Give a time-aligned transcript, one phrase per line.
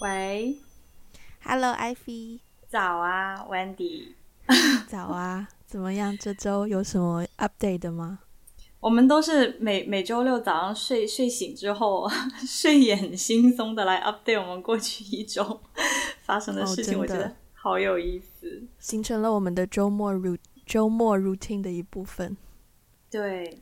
[0.00, 0.56] 喂
[1.44, 4.14] ，Hello，艾菲，早啊，Wendy，
[4.88, 6.16] 早啊，怎么样？
[6.16, 6.66] 这周？
[6.66, 8.20] 有什么 update 的吗？
[8.80, 12.08] 我们都是每每周六早上睡睡醒之后，
[12.48, 15.60] 睡眼惺忪的来 update 我们过去一周
[16.24, 22.34] 发生的事情，哦、我觉得好有意思，形成了我们的周末 routine 周末 routine 的一部分。
[23.10, 23.58] 对，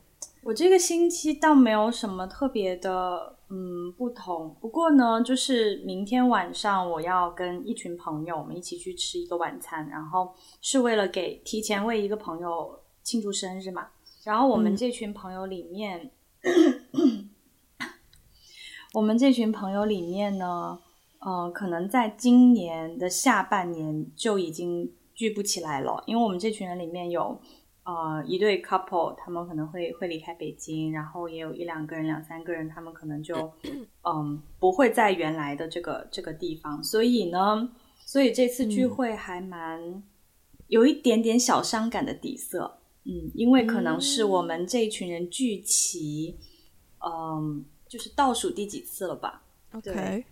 [0.49, 3.37] 我这个星期倒没有什么特别的。
[3.51, 4.55] 嗯，不同。
[4.61, 13.89] 不过呢，就是明天晚上我要跟一群朋友，我们一起去吃一个晚餐，然后是为了给提前为一个朋友庆祝生日嘛。
[14.25, 16.11] 然后我们这群朋友里面，
[16.93, 17.31] 嗯、
[18.95, 20.79] 我们这群朋友里面呢，
[21.21, 27.39] 呃，可能在今年的下半年就已经聚不起来了，因为我们这群人里面有。
[27.89, 33.51] 呃，一对 couple，他们可能会会离开北京，然后也有一两个人、两三个人，他们可能就
[34.05, 37.71] 嗯不会在原来的这个这个地方，所以呢，
[38.05, 40.03] 所以这次聚会还蛮、嗯、
[40.67, 46.37] 有一点点小伤感的底色，嗯，因为可能是我们这一群人聚齐，
[47.03, 49.43] 嗯，就是倒数第几次了吧
[49.73, 50.27] ？OK，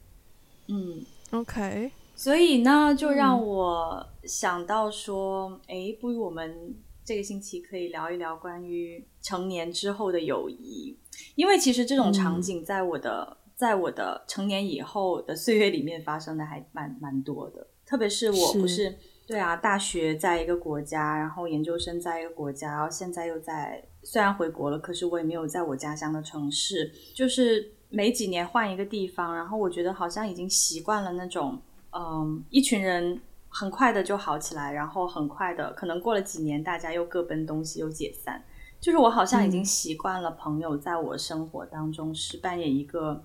[0.68, 6.76] 嗯，OK，所以呢，就让我想到说，哎、嗯，不如我们。
[7.06, 10.98] 这个星期可以聊一聊关于成年之后的友谊，
[11.36, 33.20] 因为其实这种场景在我的、嗯、在我的成年以后的岁月里面发生的还蛮蛮多的，特别是我不是，是对啊，大学在一个国家，然后研究生在一个国家，然后现在又在虽然回国了，可是我也没有在我家乡的城市，就是每几年换一个地方，然后我觉得好像已经习惯了那种嗯一群人。
[33.58, 38.44] 很快的就好起来，然后很快的，可能过了几年，大家又各奔东西，又解散。
[38.78, 43.24] 就是我好像已经习惯了朋友在我生活当中是扮演一个，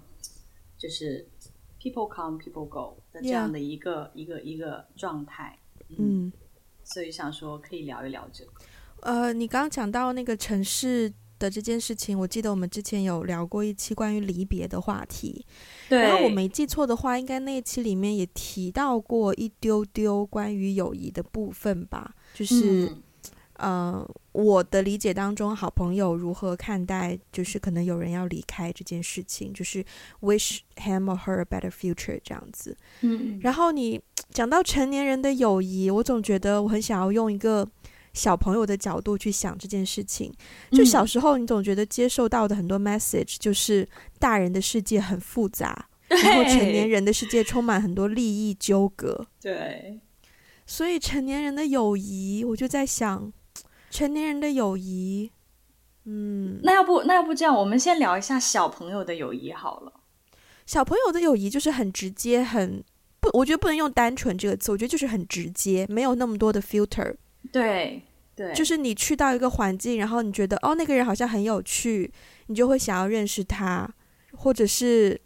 [0.78, 1.28] 就是
[1.78, 5.60] people come people go 的这样的一个.一个一个状态。
[5.90, 6.34] 嗯，嗯，
[6.86, 8.52] 所以想说可以聊一聊这个。
[9.02, 11.12] 呃，你刚刚讲到那个城市
[11.42, 15.44] 的这件事情，我记得我们之前有聊过一期关于离别的话题。
[15.90, 22.14] 对，然后我没记错的话，应该那一期里面也提到过一丢丢关于友谊的部分吧。
[22.36, 22.86] 就是，
[23.54, 29.84] 嗯、呃，我的理解当中，好朋友如何看待，就是可能有人要离开这件事情，就是
[30.22, 32.78] wish him or her a better future 这样子。
[33.02, 34.00] 嗯，然后你
[34.30, 37.68] 讲到成年人的友谊，我总觉得我很想要用一个。
[38.14, 40.34] 小朋友的角度去想这件事情，
[40.72, 43.88] 就小时候你总觉得接受到的很多 message 就是
[44.20, 49.26] 大人的世界很复杂，然后成年人的世界充满很多利益纠葛。
[49.40, 50.00] 对，
[50.66, 53.32] 所以成年人的友谊，我就在想，
[53.90, 55.32] 成年人的友谊，
[56.04, 59.94] 嗯，那要不那要不这样，我们先聊一下小朋友的友谊好了。
[60.66, 62.84] 小朋友的友谊就是很直接，很
[63.20, 67.16] 不，我觉得不能用单纯这个词，我觉得就是很直接，没有那么多的 filter。
[67.50, 68.02] 对
[68.36, 72.12] 对，就是你去到一个环境，然后你觉得哦，那个人好像很有趣，
[72.48, 73.90] 你就会想要认识他，
[74.34, 75.20] 或者是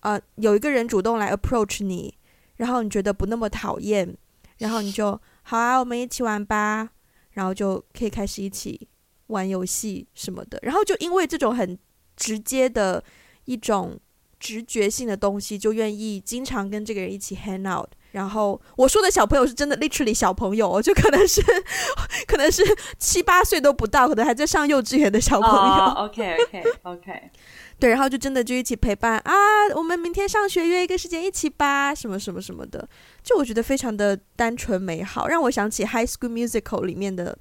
[0.00, 2.14] 呃，有一个人主动来 approach 你，
[2.56, 4.16] 然后你觉得不那么讨厌，
[4.58, 6.90] 然后你就好啊，我们一起玩吧，
[7.32, 8.88] 然后就可以开始一起
[9.28, 11.78] 玩游戏什么的，然后就因为这种很
[12.16, 13.02] 直接的
[13.44, 13.98] 一种
[14.38, 17.88] 直觉性的东西，就愿意经常跟这个人一起 hang out。
[18.12, 21.42] 然后我说的小朋友是真的，literally 小朋友，就可能是，
[22.28, 22.62] 可能是
[22.98, 25.84] 七八岁都不到，可能还在上幼稚园的小朋友。
[25.84, 27.30] Oh, OK OK OK，
[27.80, 29.34] 对，然后就真的就一起陪伴啊，
[29.74, 32.86] 我们明天上学约一个时间一起吧，什么什么什么的，
[33.22, 37.36] 就我觉得非常的单纯美好，让我想起《High School Musical》里面的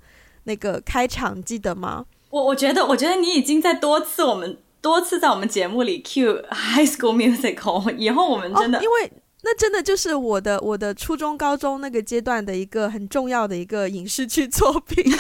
[0.46, 2.06] 那个开场，记得吗？
[2.30, 9.12] 我我觉得，我觉得你已经在多次我们多次在我们节目里 cue《High School Musical》，以后我们真的、oh, 因为。
[9.44, 15.18] 那真的就是我的我的初中高中那个阶段的一个很重要的一个影视剧作品呀。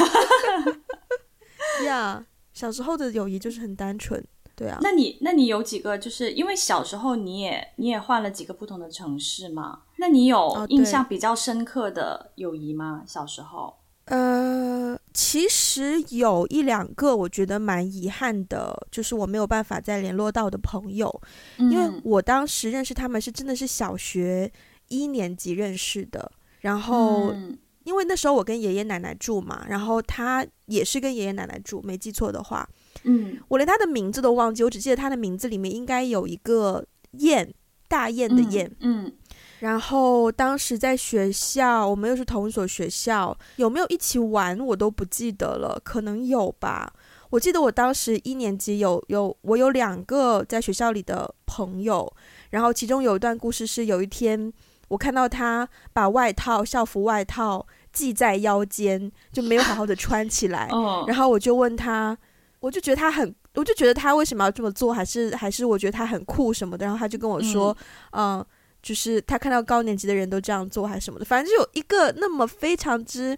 [1.81, 2.23] yeah,
[2.53, 4.23] 小时候的友谊就是很单纯，
[4.55, 4.77] 对啊。
[4.81, 9.81] 那你那你有几个就是因为小时候你也你也换了几个不同的城市嘛？
[9.97, 13.03] 那你有印象比较深刻的友谊吗？
[13.07, 13.80] 小时候？
[14.05, 21.21] 呃，其实有一两个我觉得蛮遗憾的，就是我没有办法再联络到的朋友，
[21.59, 24.51] 嗯、因为我当时认识他们是真的是小学
[24.89, 32.67] 一年级认识的，然后、嗯、因为那时候我跟爷爷奶奶住嘛，然后他也是跟爷爷奶奶住，没记错的话，
[33.03, 37.53] 嗯，我连他的名字都忘记，我只记得他的名字里面应该有一个燕，
[37.87, 39.05] 大雁的燕，嗯。
[39.05, 39.13] 嗯
[39.61, 46.91] 然后当时在学校，我们又是同一所学校，有没有一起玩我都不记得了，可能有吧。
[47.29, 52.11] 我记得我当时一年级有有我有两个在学校里的朋友，
[52.49, 54.51] 然后其中有一段故事是有一天
[54.87, 57.63] 我看到他把外套校服外套
[57.93, 60.69] 系在腰间，就没有好好的穿起来。
[60.73, 62.17] 哦，然后我就问他，
[62.61, 66.83] 我就觉得他很，我就觉得他为什么要这么做，还是还是我觉得他很酷什么的。
[66.83, 67.77] 然后他就跟我说，
[68.13, 68.39] 嗯。
[68.39, 68.47] 呃
[68.81, 73.37] 就是他看到高年级的人都这样做，还是什么的，反正就有一个那么非常之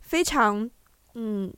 [0.00, 0.68] 非常
[1.14, 1.52] 嗯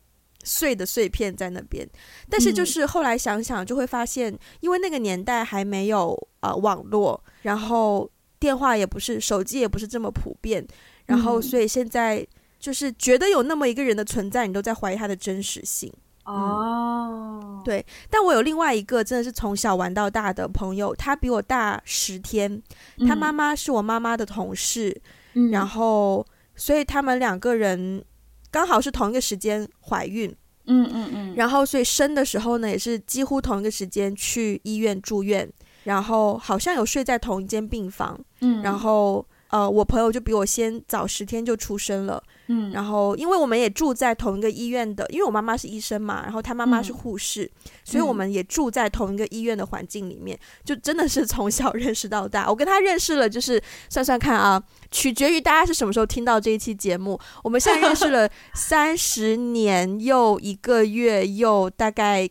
[0.44, 1.88] 碎的碎片在那边。
[2.28, 10.66] 但是就是后来想想，就会发现，因为那个年代还没有呃网络，然后电话也不是，手机也不是这么普遍，
[11.06, 12.26] 然后所以现在
[12.58, 15.92] 就是觉得有那么一个人的存在，你都在怀疑他的真实性。
[16.24, 22.62] 哦、嗯，对，但我有另外一个真的是从小玩到大的朋友，他比我大十天，
[23.08, 25.00] 他妈妈是我妈妈的同事，
[25.34, 26.24] 嗯、然后
[26.54, 28.04] 所以他们两个人
[28.50, 30.32] 刚好是同一个时间怀孕，
[30.66, 35.50] 嗯嗯嗯，然后所以生的时候呢，也是几乎同一个时间去医院住院，
[35.84, 42.22] 然后好像有睡在同一间病房，嗯，然后呃，我朋友就比我先早十天就出生了。
[42.48, 52.48] 嗯，然后因为我们也住在同一个医院的，因为我妈妈是医生嘛，然后她妈妈是护士，嗯、所以我们也住在同一个医院的环境里面，就真的是从小 认识到大。
[52.48, 57.18] 我跟她认识了，就是算算看啊，取决于大家是什么时候听到这一期节目。
[57.44, 62.28] 我们现在认识了 三十年又一个月又大概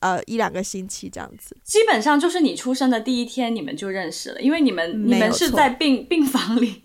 [0.00, 6.82] 呃一两个星期这样子，基本上就是你出生的第一天你们就认识了，因为你们你们是在病病房里。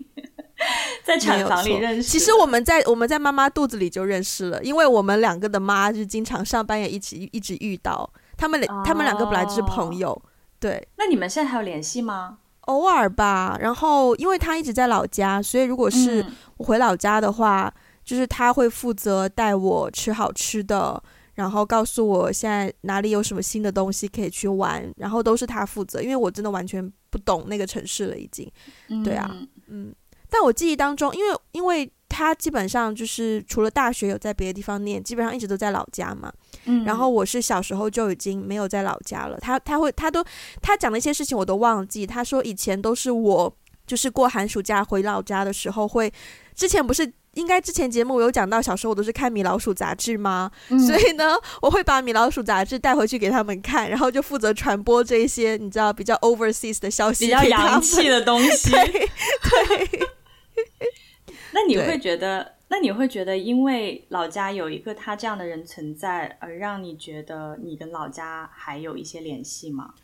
[1.04, 10.22] 在产房里认识，其实我们在我们在妈妈肚子里就认识了，因为我们两个的妈就经常上班也一起一直遇到，他们俩他们两个本来就是朋友，哦、
[10.60, 10.86] 对。
[10.96, 12.38] 那你们现在还有联系吗？
[12.62, 13.56] 偶尔吧。
[13.60, 16.24] 然后因为他一直在老家，所以如果是
[16.58, 21.02] 我回老家的话，嗯、就是他会负责带我吃好吃的，
[21.34, 28.46] 然后告诉我现在哪里有什么新的东西可以去玩，然后都是他负责，因为我真的完全不懂那个城市了，已经。
[29.02, 29.48] 对啊，嗯。
[29.68, 29.94] 嗯
[30.30, 36.32] 但我记忆当中，因为因为他基本上就是除了大学有在别的地方念，基本上一直都在老家嘛。
[36.64, 39.38] 嗯，然后我是小时候就已经没有在老家了。
[39.40, 40.24] 他他会他都
[40.60, 42.06] 他讲的一些事情我都忘记。
[42.06, 43.54] 他说以前都是我
[43.86, 46.12] 就是过寒暑假回老家的时候会，
[46.54, 50.50] 之前不是应该之前节目我有讲到小时候我都是看米老鼠杂志吗？
[50.70, 58.70] 嗯，所以呢，我会把米老鼠杂志带回去给他们看，然后就负责传播这些你知道比较 overseas 的消息，比较洋气的东西。
[58.72, 58.90] 对。
[58.90, 60.08] 对
[61.52, 69.94] 那你会觉得，那你会觉得，因为老家有一个他这样的人存在，而让你觉得你跟老家还有一些联系吗？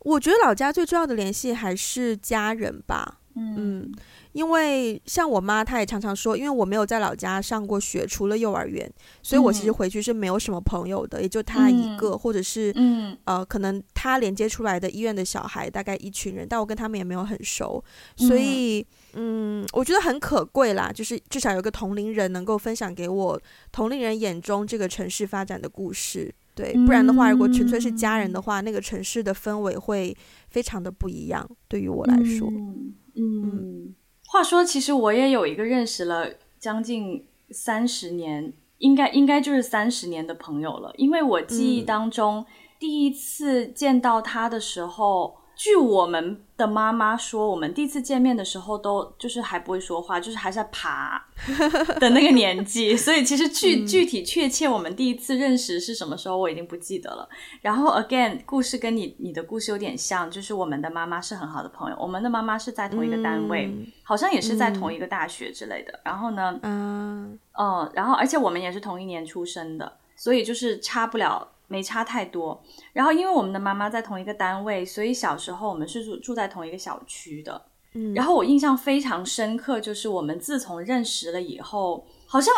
[0.00, 3.18] 我觉得老家最重要的联系还是家人吧。
[3.34, 3.94] 嗯，嗯，
[4.36, 8.86] 因为像我妈，她也常常说，因为我没有在老家上过学，除了幼儿园，
[9.22, 13.16] 所以我其实回去是没有什么朋友的，嗯、也就她一个，或者是嗯。
[13.24, 17.82] 呃，可能她连接出来的医院的小孩大概一群人，但我跟他们也没有很熟，
[18.14, 23.40] 所以嗯，我觉得很可贵啦，就是至少有个同龄人能够分享给我
[23.72, 30.14] 同龄人眼中这个城市发展的故事，对，不然的话，如果纯粹是家人的话，那个城市的氛围会
[30.50, 32.46] 非常的不一样，对于我来说。
[32.50, 32.94] 嗯。
[33.18, 33.94] 嗯，
[34.28, 36.28] 话说，其实我也有一个认识了
[36.58, 40.92] 将近三十年，应该应该就是三十年的朋友了。
[40.96, 42.46] 因为我记忆当中，嗯、
[42.78, 51.24] 第一次见到他的时候，据我们的妈妈说，我们第一次见面的时候都就是还不会说话，就是还在爬
[51.98, 57.26] 的那个年纪， 所以其实具具体确切我们第一次认识是什么时候，我已经不记得了。
[57.62, 65.92] 然后 again，故事跟你你的故事有点像，就是我们的妈妈是很好的朋友，我们的妈妈是在同一个单位，嗯、好像也是在同一个大学之类的。
[65.92, 71.48] 嗯、然后呢，嗯，嗯，然后而且我们也是同一年出生的，所以就是差不了。
[71.68, 77.60] 没差太多，然后因为我们的妈妈在同一个单位，所以小时候我们是住住在同一个小区的。
[77.94, 82.54] 嗯，然后我印象非常深刻，就是我们自从认识了以后，好像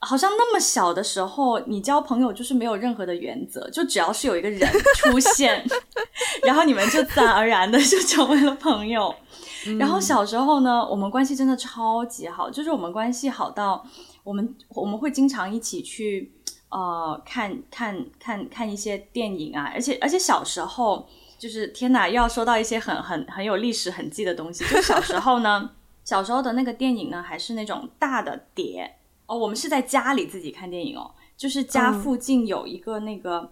[0.00, 4.60] 好像那么小的时候，你交朋友就是没有任何的原则，就只要是有一个人
[4.96, 5.64] 出现，
[6.42, 9.14] 然后你们就自然而然的就成为了朋友。
[9.66, 13.86] 嗯， 然后小时候呢，我们关系真的超级好，就是我们关系好到
[14.24, 16.32] 我们我们会经常一起去。
[16.70, 21.04] 呃，看看看看一些电影啊，而且而且小时候
[21.36, 24.64] 就是天哪，又要说到一些很很很有历史痕迹的东西。
[24.66, 25.72] 就小时候呢，
[26.04, 29.36] 小时候的那个电影呢，还是那种大的碟哦。
[29.36, 33.50] 我们是在家里自己看电影哦，就是家附近有一个那个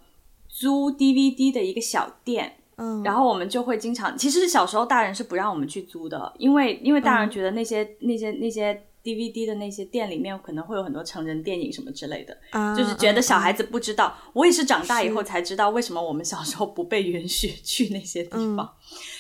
[0.49, 8.85] 租 DVD 的一个小店，嗯，然后我们就会经常，其实小时候大人是不让我们去租的，因为因为大人觉得那些、嗯、那些那些。
[9.03, 14.15] DVD 的那些店里面可能会有很多成人电影什么之类的，啊、就是觉得小孩子不知道。
[14.27, 18.75] 嗯、我也是长大以后才知道为什么我们小时候不被允许去那些地方。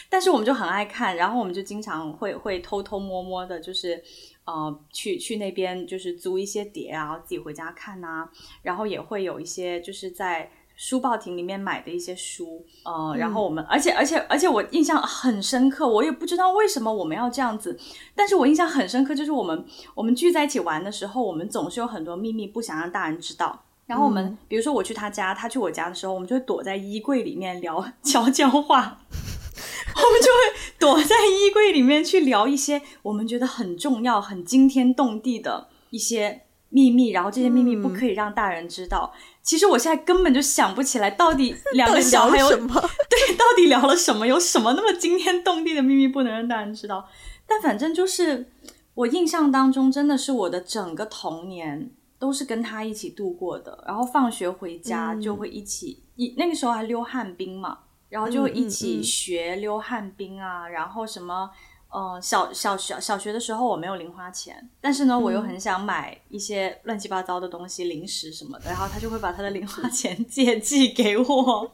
[0.09, 4.03] 但是我们就很爱看，然后我们就经常会 会偷偷摸摸的，就是
[4.45, 8.31] 呃去去那边就是租一些碟啊，自己回家看啊，
[8.63, 10.51] 然后也会有一些就是在。
[10.79, 17.77] 书报亭里面买的一些书，呃，然后我们，嗯、而且而且而且我印象很深刻，我也不知道为什么我们要这样子，
[18.15, 19.67] 但是我印象很深刻，就是我们
[19.97, 23.65] 我们聚在一起玩的时候，我们总是有很多秘密不想让大人知道。
[23.87, 30.39] 然后我们，嗯、比如说我去他家，他去我家的时候，我们就会躲在衣柜里面聊悄悄话，我们就会
[30.79, 39.13] 躲在衣柜里面去聊一些我们觉得很重要、很惊天动地的一些秘密，然后这些秘密不可以让大人知道。
[39.13, 42.75] 嗯其实我现在根本就想不起来，到底 两个小孩有什么？
[43.09, 44.27] 对，到底聊了什么？
[44.27, 47.09] 有什么那么惊天动地的秘密不能让大人知道？
[47.47, 48.51] 但反正就是
[48.93, 53.83] 我印象当中，真的是我的整个童年都是跟他一起度过的。
[53.87, 57.79] 然后放学回家就会一起，一、嗯、那个时候还溜旱冰嘛，
[58.11, 61.51] 然后就一起学溜旱冰啊，嗯嗯嗯、然后什么。
[61.91, 71.73] 嗯，小小小小学的时候我没有零花钱，但是呢，嗯、我又很想买一些乱七八糟的东西，零食什么的，然后他就会把他的零花钱 借寄给我。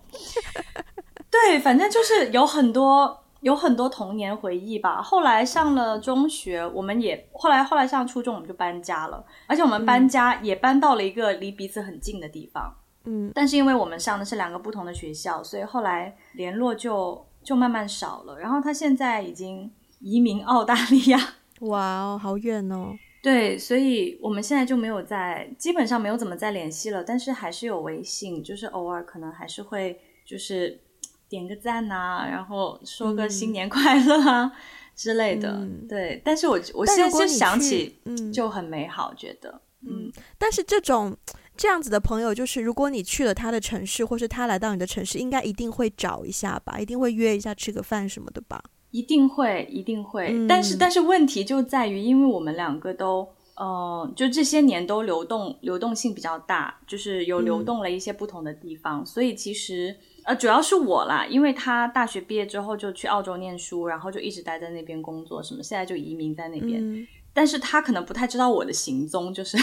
[1.29, 5.03] 对，反正就是有很多有很多童年回忆吧。
[5.03, 12.73] 后来上了中学，我们也后来后来上初中，我们就搬家了，而且我们搬家也搬到了一个离彼此很近的地方。
[13.03, 18.39] 嗯，但是因为我们上的是两个不同的学校，所以后来联络就就慢慢少了。
[18.39, 19.69] 然后他现在已经。
[20.05, 21.19] 移民澳大利亚，
[21.61, 22.95] 哇哦，好远哦！
[23.23, 27.03] 对，所以我们现在就没有在，基本上没有怎么再联系了。
[27.03, 30.79] 但是还是有微信，就是偶尔可能还是会，就是
[31.27, 34.53] 点个赞啊，然后说个新年快乐啊、嗯、
[34.95, 35.53] 之类的。
[35.53, 40.13] 嗯、对，但是我我现在就想起，嗯，就很美好，觉得，嗯。
[40.37, 41.17] 但是这种
[41.57, 48.63] 这样子的朋友，就是如果你去了他的城市，或是他来到你的城市，应该一定会找一下吧，一定会约一下吃个饭什么的吧。
[48.95, 69.59] 一定会，一定会，嗯、但是但是问题就在于，因为我们两个都，呃，就这些年都流动，流动性比较大，就是有流动了一些不同的地方，嗯、所以其实呃，主要是我啦，因为他大学毕业之后就去澳洲念书，然后就一直待在那边工作，什么现在就移民在那边，嗯、但是他可能不太知道我的行踪，就是，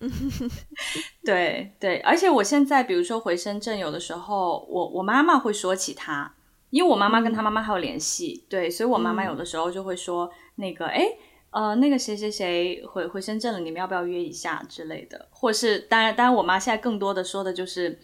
[1.22, 6.32] 对对，而且我现在比如说回深圳，有的时候我我妈妈会说起他。
[6.70, 11.04] 因为我妈妈跟她妈妈还有联系，嗯、对，所以我妈妈有的时候就会说、嗯、那个，哎，
[11.50, 17.98] 呃，那个谁谁谁回回深圳了，你们要不要约一下之类的，或是当然，当然我妈现在更多的说的就是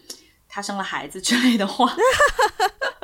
[0.49, 1.89] 她生了孩子之类的话，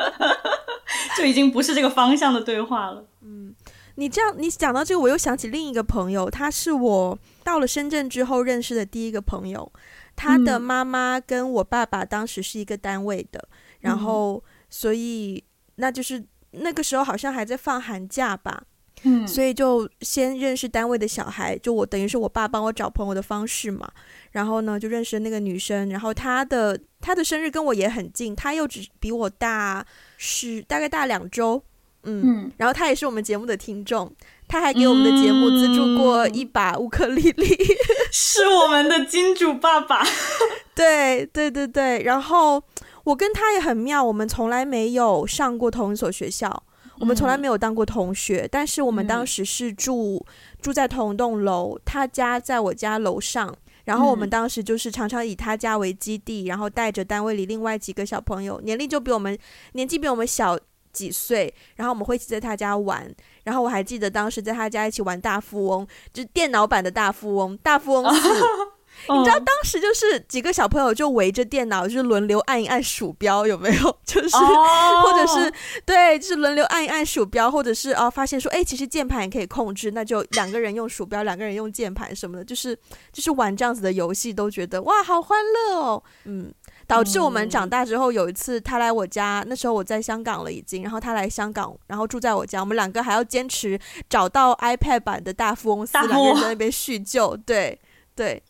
[1.18, 3.08] 就已经不是这个方向的对话了。
[3.22, 3.56] 嗯，
[3.96, 9.72] 你这样你讲到这个，我又想起另一个朋友，他是我到了深圳之后认识的第一个朋友，
[10.14, 15.42] 他的妈妈跟我爸爸当时是一个单位的，嗯、然后所以。
[15.76, 18.64] 那就是那个时候好像还在放寒假吧，
[19.04, 23.90] 嗯，所以就先认识单位的小孩，就我等于是我爸帮我找朋友的方式嘛。
[24.32, 29.86] 然后呢，就认识了那个女生，然后她的她的生日跟我也很近，她又只比我大
[30.18, 31.64] 是大概大两周，
[32.04, 34.12] 嗯，嗯，然后她也是我们节目的听众，
[34.48, 37.78] 她还给我们的节目资助过一把乌克丽丽， 嗯、
[38.12, 40.04] 是我们的金主爸爸，
[40.76, 42.64] 对对对对，然后。
[43.04, 46.64] 我跟他也很妙，我们从来没有上过同一所学校，
[47.00, 59.38] 我们从来没有当过同学，嗯、但是我们当时是住、嗯、住在同栋楼，他家在我家楼上，然后我们当时就是常常以他家为基地，然后带着单位里另外几个小朋友，年龄就比我们
[59.74, 60.58] 年纪比我们小
[60.94, 63.06] 几岁，然后我们会一起在他家玩，
[63.44, 68.30] 然后我还记得当时在他家一起玩大富翁，就是电脑版的大富翁，大富翁四。
[69.10, 73.98] 你知道当时就是几个小朋友就围着电脑，就是轮流按一按鼠标，有没有？
[74.06, 75.04] 就是、oh.
[75.04, 75.54] 或者是
[75.86, 82.78] 对，就是轮流按一按鼠标，或者是啊，发现说，哎，其实键盘也可以控制，那就两个人用鼠标，两个人用键盘什么的，就是
[83.12, 86.04] 就是玩这样子的游戏，都觉得哇，好欢乐哦。
[86.26, 86.54] 嗯，
[86.86, 93.80] 导致我们长大之后，有一次他来我家，那时候我在香港了已经，然后他来香港，然后住在我家，我们两个还要坚持
[94.10, 97.80] 找到 iPad 版的大富翁四，两个人在那边叙旧，对
[98.16, 98.42] 对。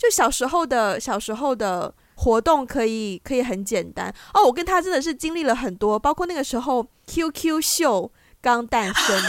[0.00, 9.20] 就小时候的小时候的活动可以可以很简单哦，我跟他真的是经历了很多，包括那个时候 QQ 秀刚诞生。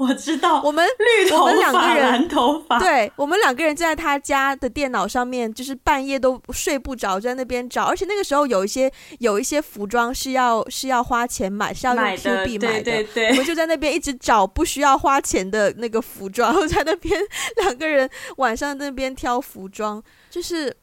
[0.00, 7.84] 我知道，我们绿头发，我们两个人，蓝头发，对，我们两个人就在他家的电脑上面，就是半夜都睡不着，在那边找。
[7.84, 12.82] 而且那个时候有一些有一些服装是要是要花钱买，是要用 Q 币买的。
[12.82, 17.20] 对对对，我们就在那边一直找不需要花钱的那个服装，然后在那边
[17.56, 20.74] 两个人晚上在那边挑服装，就是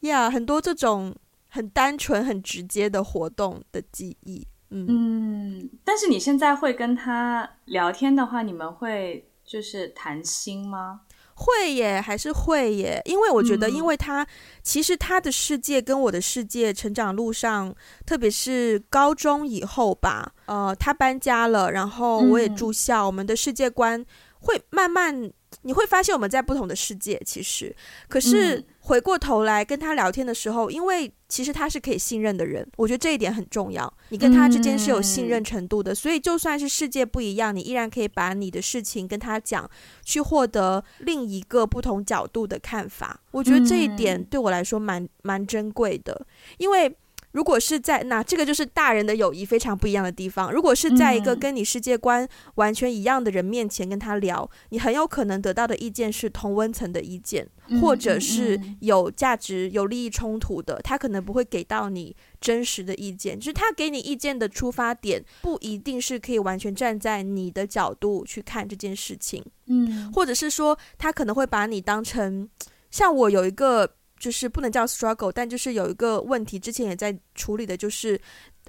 [0.00, 1.14] 呀，很多这种
[1.48, 4.44] 很单纯、很直接的活动的记忆。
[4.72, 11.02] 嗯嗯，但是你现在会跟他聊天的话，你们会就是谈心吗？
[11.34, 14.26] 会耶，还是会耶，因为我觉得，因为他、嗯、
[14.62, 17.74] 其实他的世界跟我的世界成长路上，
[18.06, 24.04] 特别是高中以后吧，呃，他搬家了，然后我也住校，嗯、我们的世界观
[24.40, 25.30] 会慢慢。
[25.60, 27.76] 你会发现我们在不同的世界，其实，
[28.08, 33.90] 可是回过头来跟他聊天的时候，因为其实他是可以信任的人，我觉得这一点很重要。
[34.10, 39.68] 你跟他之间是有信任程度的，所以就算是世界不一样，你依然可以把你的事情跟他讲，
[40.04, 43.18] 去获得另一个不同角度的看法。
[43.30, 46.26] 我觉得这一点对我来说蛮蛮珍贵的，
[46.58, 46.94] 因为。
[47.32, 50.52] 如果是在那，这个就是大人的友谊非常不一样的地方。
[50.52, 60.78] 如果是在一个跟你世界观完全一样的人面前跟他聊，嗯、你很有可能得到的意见是同温层的意见，嗯、或者是有价值、有利益冲突的。
[60.84, 69.42] 他可能不会给到你真实的意见，就是他给你意见的出发点不一定是可以完全站在你的角度去看这件事情。
[69.66, 72.48] 嗯，或者是说，他可能会把你当成
[72.90, 73.94] 像我有一个。
[74.22, 78.20] 就是不能叫 struggle，但就是有一个问题，之前也在处理的，就是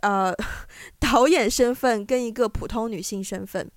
[0.02, 0.34] 呃，
[1.00, 3.70] 导演身份跟一个普通女性身份。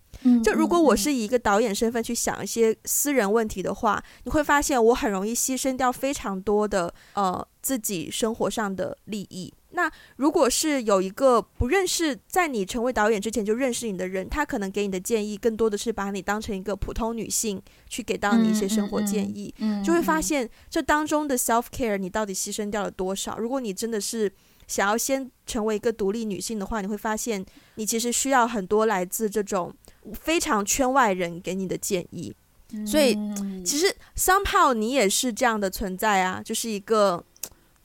[0.43, 9.53] 就如果我是以一个导演身份去想一些私人问题的话，你会发现我很容易牺牲掉非常多的呃自己生活上的利益。
[9.77, 19.55] 那如果是有一个不认识，在你成为导演之前就认识你的人，他可能给你的建议更多的是把你当成一个普通女性去给到你一些生活建议，
[19.85, 23.37] 就会发现这当中的 self care 你到底牺牲掉了多少？
[23.37, 24.33] 如果你真的是
[24.67, 29.71] 想要先成为一个独立女性的话，你会发现你其实需要很多来自这种
[30.15, 32.35] 非常圈外人给你的建议。
[32.87, 33.15] 所以
[33.63, 37.23] 其实 somehow 你也是这样的存在啊，就是一个。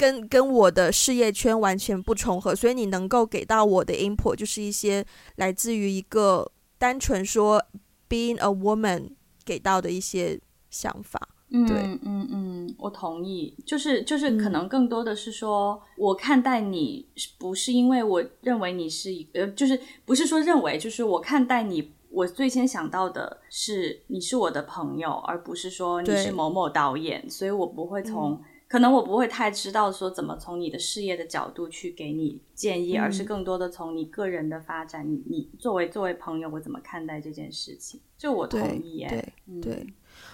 [0.01, 5.05] 跟跟我的事业圈完全不重合，所以你能够给到我的 input 就是一些
[5.35, 7.63] 来自于一个单纯说
[8.09, 9.11] being a woman
[9.45, 10.41] 给到的一些
[10.71, 11.29] 想法。
[11.51, 13.55] 对，嗯嗯嗯，我同意。
[13.63, 17.05] 就是就是可能更多的是说，嗯、我看待你
[17.37, 28.41] 不是因为我认为你是一个，就是不是说认为，就是我看待你，我最先想到的是你是我的朋友，而不是说你是某某导演，所以我不会从。
[28.71, 37.99] 嗯可能我不会太知道说怎么从你的事业的角度去给你建议，嗯、而是更多的从你个人的发展，你你作为作为朋友，我怎么看待这件事情？
[38.17, 39.85] 就我同意耶，对、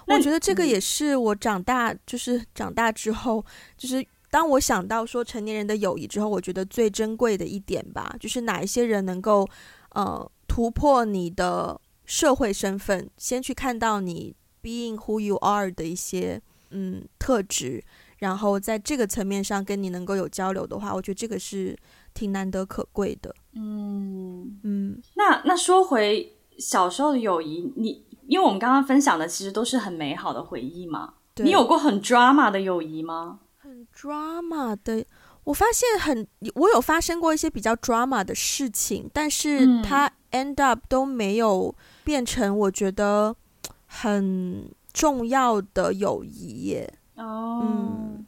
[0.06, 3.44] 我觉得这个也是我长大，嗯、就是长大之后，
[3.76, 9.50] 就是当我想到说成年人的友谊之后，我觉得最珍贵的一点吧，就是哪一些人能够
[9.94, 17.84] 呃突破你的社会身份，先去看到你 being who you are 的一些嗯特质。
[18.18, 21.78] 然后在这个层面上跟你能够有交流的话，我觉得这个是
[22.14, 23.34] 挺难得可贵的。
[23.54, 31.14] 嗯嗯，嗯，那那说回小时候的友谊，你因为我们刚刚分享的其实都是很美好的回忆嘛。
[31.34, 33.40] 对你有过很 drama 的友谊吗？
[33.58, 35.06] 很 drama 的，
[35.44, 43.36] 我发现很，我有发生过一些比较 drama 的事情，但是它 end up 都没有变成我觉得
[43.86, 46.92] 很重要的友谊耶。
[47.18, 48.26] 哦，嗯，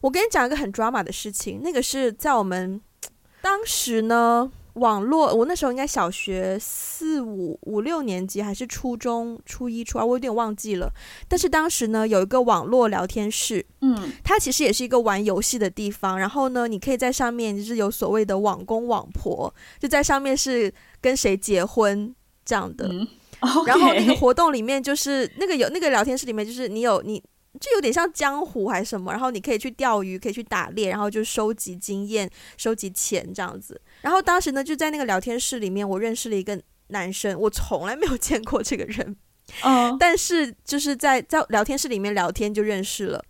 [0.00, 2.80] 我跟你讲一个很 drama 的事情，那个是在我们
[3.42, 10.92] 当时呢，网络，我那时候应该小学四五五六年级，还是初中初一初二，我有点忘记了。
[11.28, 16.18] 但是当时呢，有一个网络聊天室，嗯，它其实也是一个玩游戏的地方。
[16.18, 22.12] 然后呢，你可以在上面就是有所谓的网公网婆，就在上面是跟谁结婚
[22.44, 22.88] 这样的。
[22.88, 23.06] 嗯
[23.40, 27.22] okay、然后那个活动里面就是那个有那个聊天室里面就是你有你。
[27.58, 33.80] 就有点像江湖还是什么，然后你可以去钓鱼，可以去打猎，然后就收集经验、收集钱这样子。
[34.02, 39.16] 然后当时呢，就在那个聊天室里面，我认识了一个男生，我从来没有见过这个人，
[39.64, 43.24] 嗯， 但是就是在在聊天室里面聊天就认识了。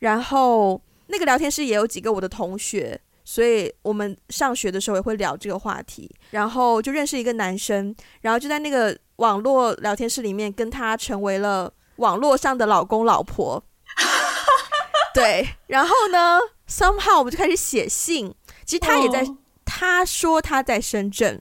[0.00, 6.10] 然后那个聊天室也有几个我的同学，所以我们上学的时候也会聊这个话题。
[6.30, 11.72] 然后就认识一个男生，然后就在那个网络聊天室里面跟他成为了。
[11.96, 13.62] 网络上的老公老婆，
[15.14, 18.34] 对，然后呢，somehow 我们就开始写信。
[18.64, 19.28] 其实他也在，oh.
[19.64, 21.40] 他说他在深圳，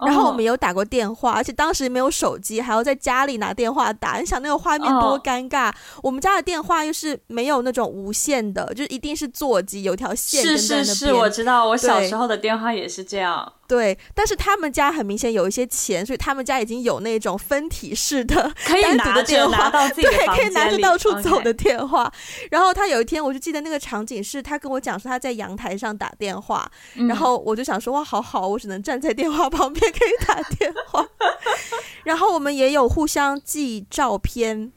[0.00, 4.18] 然后我们有打过电话，而且当时没有手机，还要在家里拿电话打。
[4.18, 5.74] 你想那个画面多尴尬？Oh.
[6.04, 10.42] 我们家的电话又是没有那种无线的，就一定是座机，有条线。
[10.42, 13.52] 是是是，我知道，我小时候的电话也是这样。
[13.66, 22.12] 对，但是他们家很明显有一些钱，所以他们家已经有那种分体式的可以拿着拿到自己的对，可以拿着到处走的电话。
[22.50, 31.06] 然后他有一天，我就记得那个场景是他跟我讲说他在阳台上打电话，嗯、然后我就想说哇，好好，我只能站在电话旁边可以打电话。
[32.04, 34.72] 然后我们也有互相寄照片，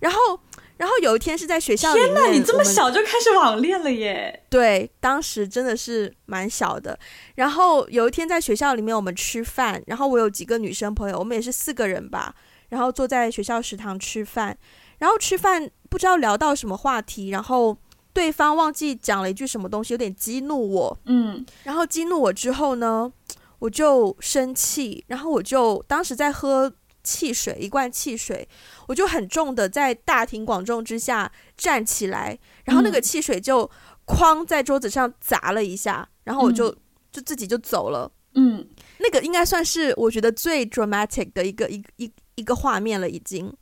[0.00, 0.40] 然后。
[0.80, 4.42] 然后有一天是在学校里面，天哪，你这么小就开始网恋了耶？
[4.48, 6.98] 对，当时真的是蛮小的。
[7.34, 12.34] 然后有一天在学校里面，我们吃饭，然后我有几个女生朋友，我们也是四个人吧，
[12.70, 14.56] 然后坐在学校食堂吃饭。
[14.96, 17.76] 然后吃饭不知道聊到什么话题，然后
[18.14, 20.98] 对方忘记讲了一句什么东西，有点激怒我。
[21.04, 23.12] 嗯，然后激怒我之后呢，
[23.58, 26.72] 我就生气，然后我就当时在喝。
[27.02, 28.46] 汽水，一罐汽水，
[28.86, 33.68] 我就很重的在大庭广众之下站起来，然后那个汽水就
[34.06, 36.70] 哐在桌子上砸了一下，然后我就
[37.10, 38.10] 就自己就走了。
[38.34, 38.66] 嗯，
[38.98, 43.52] 那个应该算是我觉得最 dramatic 的一个一一一个画面了已经。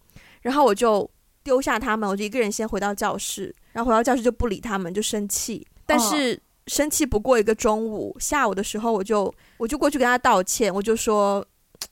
[0.43, 1.11] 然后我就
[1.43, 5.67] 丢下他们，我就一个人先回到教室，然后回到教室就不理他们，就生气。
[5.87, 11.47] 但是生气不过一个中午，下午的时候我就我就过去跟他道歉，我就说。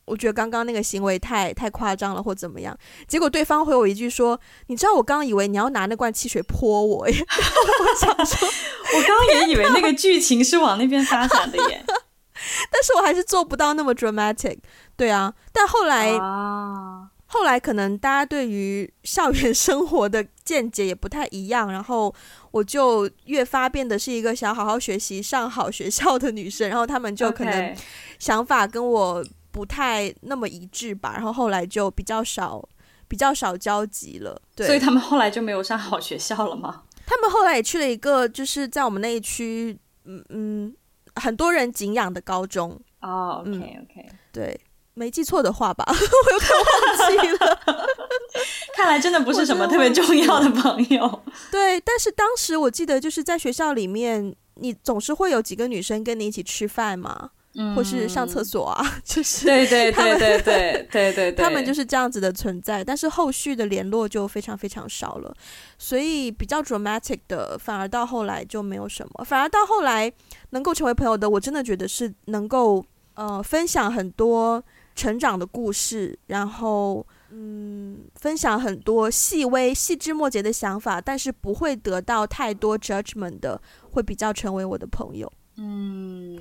[0.05, 2.77] 我觉得刚刚那个行为太太夸张了，或怎么样？
[3.09, 8.49] 结果对方回我一句说：“你知道我刚刚以为你要拿那罐汽水泼我耶。”我想说，
[8.94, 11.85] 我刚刚也以为那个剧情是往那边发展的耶。
[12.70, 14.59] 但是我还是做不到那么 dramatic。
[14.96, 22.14] 对啊，但后来啊，后来可能大家对于校园生活的见解也不太一样，然后
[22.53, 27.75] 我就越发变得是一个想好好学习、上好学校的女生，然后他们就可能
[28.20, 29.25] 想法跟我。
[29.56, 32.62] 不太那么一致吧，然后后来就比较少，
[33.08, 34.38] 比较少交集了。
[34.54, 36.82] 对，所以他们后来就没有上好学校了吗？
[37.06, 40.76] 他们后来也去了一个，就是在我们那一区，嗯嗯，
[41.14, 42.78] 很多人敬仰的高中。
[43.00, 44.60] 哦，OK OK，对，
[44.92, 47.58] 没记错的话吧， 我有点忘记了。
[48.76, 51.22] 看来真的不是什么特别重要的朋友。
[51.50, 57.30] 对，但是当时我记得就是在学校里面，你总是会有几个女生跟你一起吃饭嘛。
[57.74, 60.38] 或是上厕所啊 就是对对他们对
[60.90, 65.34] 对对他们就是这样子的存在但是后续的联络就非常非常少了
[65.78, 69.24] 所以比较 dramatic 的反而到后来就没有什么。
[69.24, 70.12] 反而到后来
[70.50, 74.62] 能够成为朋友的我真的觉得是能够呃分享很多
[74.94, 85.32] 成长的故事然后嗯分享很多细微细枝末节的想法但是不会得到太多 judgment 的会比较成为我的朋友。
[85.56, 86.38] 嗯。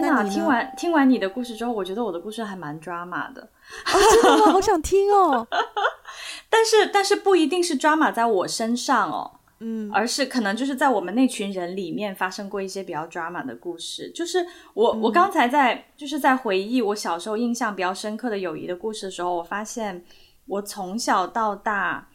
[0.00, 0.22] 天哪！
[0.24, 3.42] 听完听完你的故事之后，我觉得我的故事还蛮 drama 的。
[3.42, 4.52] 哦，真的吗？
[4.52, 5.46] 好想听哦。
[6.50, 9.30] 但是但是不一定是 drama 在我身上哦，
[9.60, 14.10] 嗯，而是可能就是在我们那群人里面发生过一些比较 drama 的故事。
[14.10, 20.04] 就是我、嗯、我刚才在就是在回忆我小时候印象比较深刻的友谊的故事的时候，我发现
[20.46, 22.08] 我从小到大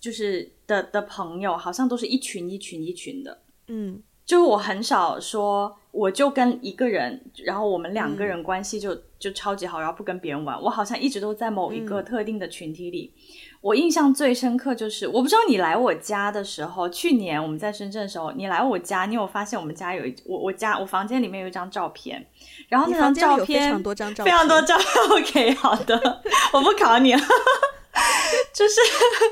[0.00, 4.02] 就是的的朋友好像都是一群一群一群的，嗯。
[4.26, 10.60] 就我很少说，我就跟一个人，然后我们两个人关系就、嗯、就超级好，然后不跟别人玩。
[10.60, 13.14] 我好像一直都在某一个特定的群体里。
[13.16, 22.26] 嗯、我印象最深刻就是，我不知道你来我家的时候，去年我们在深圳的时候，你来我家，你有发现我们家有一我我家我房间里面有一张照片，
[22.68, 24.86] 然后那张照片非常多张照片，非常多照片。
[25.10, 27.20] OK，好的，我不考你了，
[28.52, 28.80] 就是，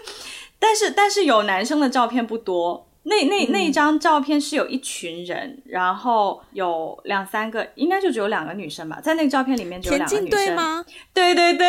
[0.58, 2.88] 但是但是有男生的照片不多。
[3.06, 10.30] 那那那一张照片是有一群人，嗯、然后有两三个，应该就只有两个女生吧，在那个照片里面只有两个女生。
[10.30, 10.84] 田径队吗？
[11.12, 11.66] 对对对，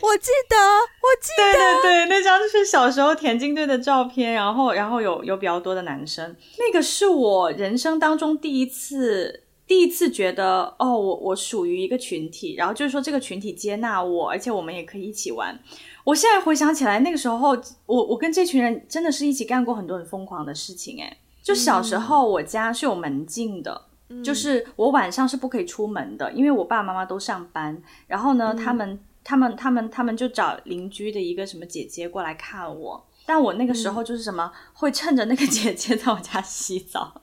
[0.00, 1.52] 我记得，我记得。
[1.52, 6.36] 对对对，那张就是小时候田径队的照片，然后然后有有比较多的男生。
[6.58, 15.58] 那个是我人生当中第一次，第一次觉得哦，我我属于一个群体，然后就是说这个群体接纳我，而且我们也可以一起玩。
[16.06, 27.82] 我现在回想起来，那个时候我我跟这群人真的是一起干过很多很疯狂的事情，诶，就小时候我家是有门禁的，嗯、就是我晚上是不可以出门的，因为我爸爸妈妈都上班。
[28.06, 37.20] 然后呢，嗯、他们他们他们他们就找邻居的一个什么姐姐过来看我，但我那个时候就是什么、嗯、会趁着那个姐姐在我家洗澡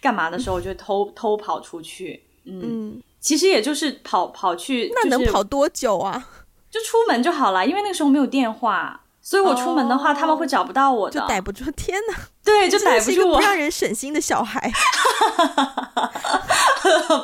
[0.00, 2.22] 干嘛的时候，我就偷偷跑出去。
[2.44, 3.02] 嗯，嗯。
[3.18, 6.28] 其实也就是跑跑去、就是，那能跑多久啊？
[6.72, 11.70] 就出门就好了，因为那个时候没有电话，所以我出门的话，oh, 他们会找不到我的，就逮不住。
[11.72, 14.72] 天哪，对，就逮不住我，不让人省心的小孩。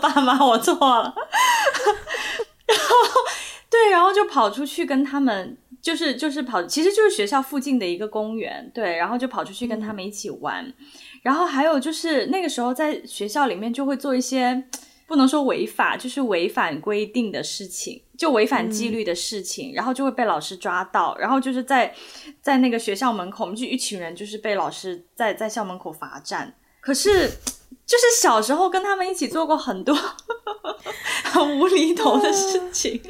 [0.03, 1.15] 爸妈，我错了。
[2.69, 2.95] 然后，
[3.71, 10.63] 对，然后就跑出去跟他们，就是就是跑，其实就是学校附近的一个公园，对，然后就跑出去跟他们一起玩。
[10.63, 10.75] 嗯、
[11.23, 14.65] 然后还有就是那个时候在学校里面就会做一些。
[15.09, 21.95] 不能说违法，就是违反规定的事情，就违反纪律的事情，嗯、然后就会被老师抓到，然后就是在
[22.43, 26.55] 在那个学校门口，我们就一群人就是被老师在在校门口罚站。
[26.81, 27.27] 可是
[27.87, 29.97] 就是小时候跟他们一起做过很多
[31.25, 33.01] 很无厘头的事情，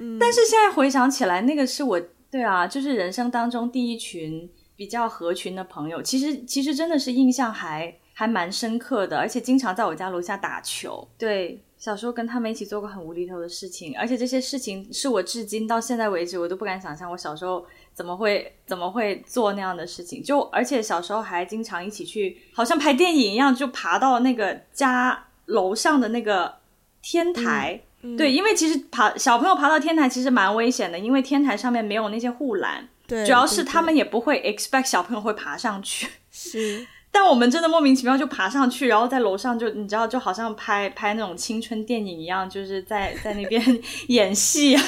[0.00, 7.96] 嗯、 但是现在回想起来，那个是我对啊，就是人生当中第一群比较合群的朋友，其实其实真的是印象还。
[8.14, 11.06] 还蛮深刻的，而且经常在我家楼下打球。
[11.18, 20.22] 对，小时候跟他们一起做过很无厘头的事情，而且这些事情是我至今到现在为止我都不敢想象，我小时候怎么会怎么会做那样的事情。
[20.22, 26.54] 就而且小时候还经常一起去，好像拍电影一样，就爬到那个家楼上的那个
[27.02, 27.82] 天台。
[28.18, 32.86] 对，因为其实爬小朋友爬到天台其实蛮危险的，因为天台上面没有那些护栏。
[33.06, 36.06] 对，主要是他们也不会 expect 小朋友会爬上去。
[36.30, 36.86] 是。
[37.16, 43.62] 但我们真的莫名其妙就爬上去，然后在楼上就你知道，就好像拍拍那种青春电影一样，就是在在那边
[44.08, 44.82] 演戏啊。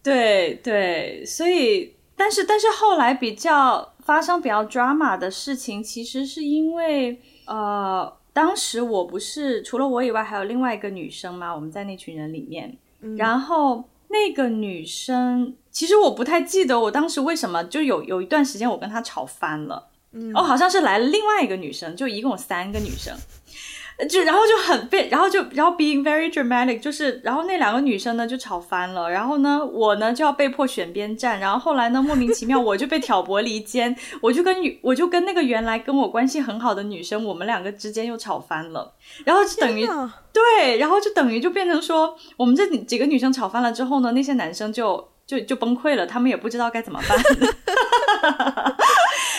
[0.00, 19.88] 对对，所以但是但是后来比较发生比较 drama 的事情，其实是因为呃，当时我不是除了我以外还有另外一个女生嘛，我们在那群人里面，嗯、然后那个女生其实我不太记得我当时为什么就有有一段时间我跟她吵翻了。
[20.12, 23.14] 嗯、哦，好像是来了另外一个女生，就一共有三个女生，
[24.08, 38.94] 就然后就很被，然后就然后 being very dramatic，就是然后那两个女生呢就吵翻了，然后呢我呢就要被迫选边站，然后后来呢莫名其妙我就被挑拨离间， 我就跟女我就跟那个原来跟我关系很好的女生，我们两个之间又吵翻了，
[39.24, 39.86] 然后就等于
[40.32, 47.18] 对，然后就等于就变成说我们这几个女生吵翻了之后呢，那些男生就就就崩溃了，他们也不知道该怎么办。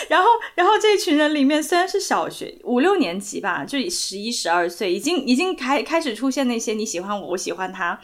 [0.08, 7.98] 然后，然后这一群人里面，虽然是小学五六年级吧，就十一、十二岁，已经已经开开始出现那些你喜欢我，我喜欢他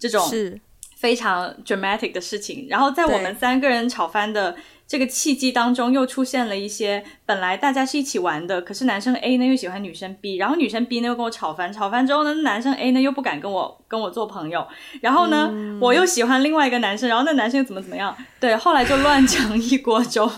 [0.00, 0.60] 这种是
[0.96, 2.66] 非常 dramatic 的事情。
[2.68, 4.56] 然后在我们三个人吵翻的
[4.88, 14.66] 这个契机当中，又出现了一些本来大家是一起玩的，可是男生 A 呢又喜欢女生 B，然后女生 B 呢又跟我吵翻，吵翻之后呢，男生 A 呢又不敢跟我跟我做朋友，
[15.02, 20.30] 然后呢、嗯、我又喜欢另外一个男生，然后那男生又怎么怎么样，对，后来就乱成一锅粥。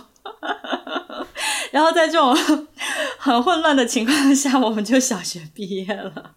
[1.70, 2.36] 然后在这种
[3.18, 6.34] 很混乱的情况下，我们就小学毕业了，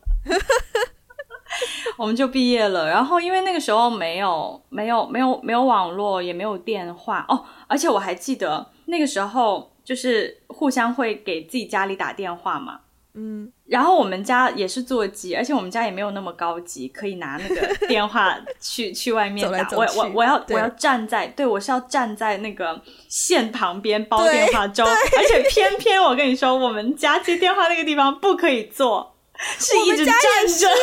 [1.98, 2.88] 我们就毕业了。
[2.90, 12.80] 然后因为那个时候没有没有没有没有网络，也没有电话哦，而且我还记得那个时候就是互相会给自己家里打电话嘛。
[13.16, 19.64] 嗯，然后我们家也是座机，而且我们家也没有那么高级，可以拿那个电话去 去外面打。
[19.66, 29.13] 走走，我我我要我要站在，对我是要站在那个线旁边煲电话粥，而且偏偏我跟你说，我们家接电话那个地方不可以坐，
[29.60, 30.16] 是一直站
[30.48, 30.68] 着。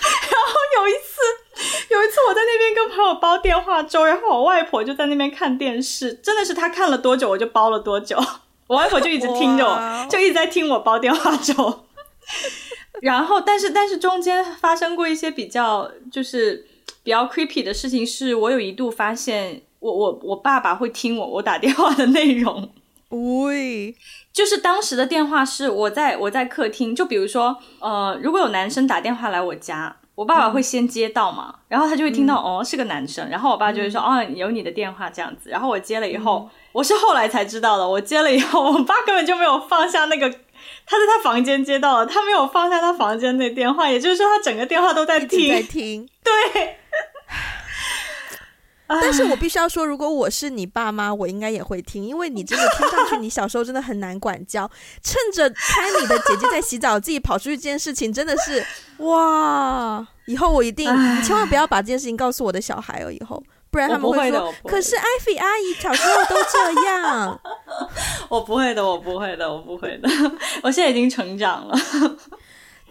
[0.00, 1.20] 然后有一次，
[1.90, 8.18] 有一次我在那边跟朋友煲电话粥，然后我外婆就在那边看电视，真的是她看了多久，我就煲了多久。
[8.66, 11.86] 我外婆就一直听着我就一直在听我煲电话粥。
[13.02, 16.66] 然后，但是，但是中间发生过一些比较，就是
[17.02, 18.06] 比较 creepy 的事情。
[18.06, 22.72] 是我有一度发现我，我我我爸爸会听我我打电话的内容。
[23.08, 23.96] 喂，
[24.32, 36.48] 就是当时的电话是我在我在客厅，就比如说，呃，如果有男生打电话来我家，我爸爸会先接到嘛，嗯、然后他就会听到、嗯、哦是个男生，然后我爸就会说、嗯、哦有你的电话这样子，然后我接了以后。
[36.52, 36.56] 嗯。
[36.72, 46.76] 我是后来才知道的，我接了以后， 我爸根本就没有放下那个，他在他房间接到了，他没有放下他房间那电话，也就是说他整个电话都在听，在听， 对。
[49.00, 54.70] 但是我必须要说，如果我是你爸妈，我应该也会听，因为你真的听上去，你小时候真的很难管教，
[55.02, 58.64] 趁着猜你的姐姐在洗澡，自己跑出去这件事情，真的是
[59.04, 60.06] 哇！
[60.26, 63.42] 以后我一定，你千万不要把这件事情告诉我的小孩哦，以后。
[63.72, 67.40] 不然他们会说，可是艾菲阿姨小时候都这样。
[68.28, 70.08] 我不会的，我不会的，我不会的。
[70.64, 71.78] 我现在已经成长了。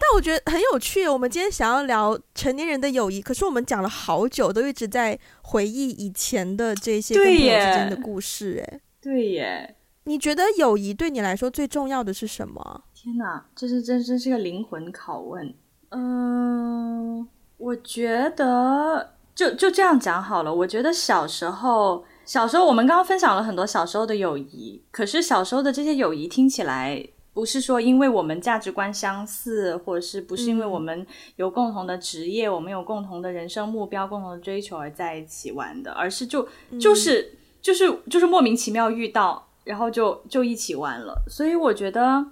[0.00, 1.06] 但我觉得很有趣。
[1.06, 8.64] 我们今天想要聊成年人的友谊，可是我们讲了好久，都一直在回忆以前的这些跟朋友之间的故事。
[8.66, 9.76] 哎，对耶。
[10.04, 12.84] 你觉得友谊对你来说最重要的是什么？
[12.94, 15.54] 天哪，这是真真是个灵魂拷问。
[15.90, 19.14] 嗯，我觉得。
[19.32, 20.54] 就就这样讲好了。
[20.54, 36.48] 我觉得小时候，小时候我们刚刚分享了很多小时候的友谊，可是小时候的这些友谊听起来不是说因为我们价值观相似，或者是不是因为我们有共同的职业，嗯、我们有共同的人生目标、共同的追求而在一起玩的，而是就
[36.80, 41.22] 就是就是就是莫名其妙遇到，然后就就一起玩了。
[41.28, 42.26] 所以我觉得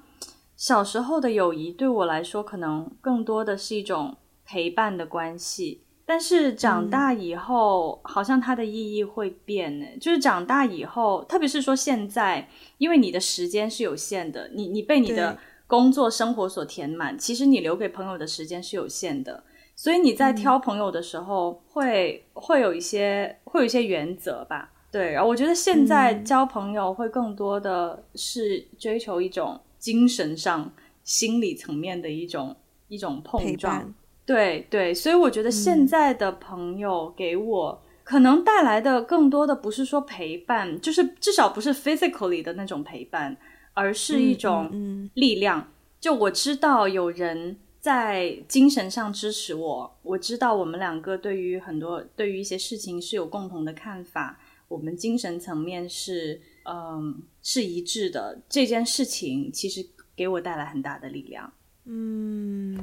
[0.56, 5.82] 小时候的友谊对我来说，可能更多的是一种陪伴的关系。
[6.08, 9.84] 但是长大以后，嗯、好像它的意义会变呢。
[10.00, 19.44] 就是长大以后，特别是说现在，因为你的时间是有限的，你你被你的工作生活所填满，其实你留给朋友的时间是有限的。
[19.76, 24.72] 所以你在挑朋友的时候会，会、嗯、会有一些会有一些原则吧。
[24.90, 30.72] 对，然后我觉得现在交朋友会更多的是追求一种精神上、
[31.04, 32.56] 心理层面的一种
[32.88, 33.92] 一种碰撞。
[34.28, 43.34] 对对，所以我觉得现在的朋友给我可能带来的更多的不是说陪伴，嗯、就是至少不是 physically 的那种陪伴，
[43.72, 45.72] 而是一种力量。
[45.98, 54.38] 就我知道有人在精神上支持我，我知道我们两个对于很多对于一些事情是有共同的看法，
[54.68, 58.38] 我们精神层面是嗯是一致的。
[58.46, 59.82] 这件事情其实
[60.14, 61.50] 给我带来很大的力量。
[61.86, 62.82] 嗯嗯。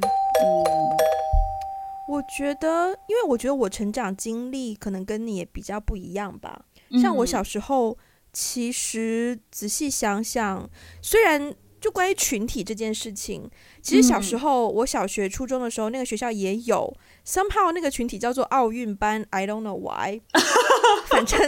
[2.07, 6.65] 我觉得，因为我觉得我成长经历可能跟你也比较不一样吧。
[7.01, 7.97] 像我小时候，
[8.31, 10.69] 其实仔细想想，
[11.01, 13.49] 虽然就关于群体这件事情，
[13.81, 20.21] 其实小时候我小学、初中的时候，那个学校也有，somehow 那个群体叫做奥运班，I don't know why，
[21.09, 21.39] 反正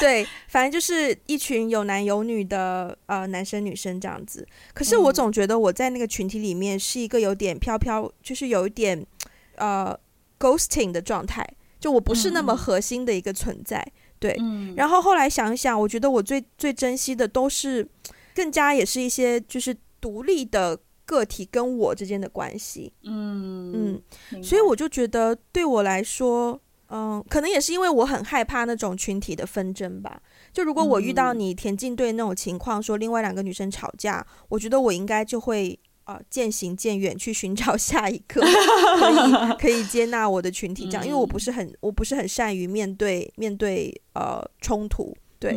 [0.00, 4.46] 对，反正就是一群有男有女的呃男生女生这样子。
[4.72, 9.06] 可是我总觉得我在那个群体里面是一个有点飘飘，就是有一点
[9.56, 9.98] 呃。
[10.36, 11.46] ghosting 的状态，
[11.80, 14.36] 就我不是那么核心的一个存在，嗯、对。
[14.40, 17.88] 嗯、然后后来想一想，我觉得我最最珍惜的都是
[18.34, 22.92] 更加也是一些就是独立的个体跟我之间的关系。
[23.04, 30.20] 嗯嗯，嗯所以我就觉得对我来说，嗯，可能也是因为我很害怕那种群体的纷争吧。
[30.52, 35.78] 就如果我遇到你田径队那种情况，说另外两个女生吵架，我觉得我应该就会。
[36.04, 45.56] 啊，渐行渐远，去寻找下一个可以 可以接纳我的群体，这样，嗯、因为我不是很我不是很善于面对面对呃冲突，对，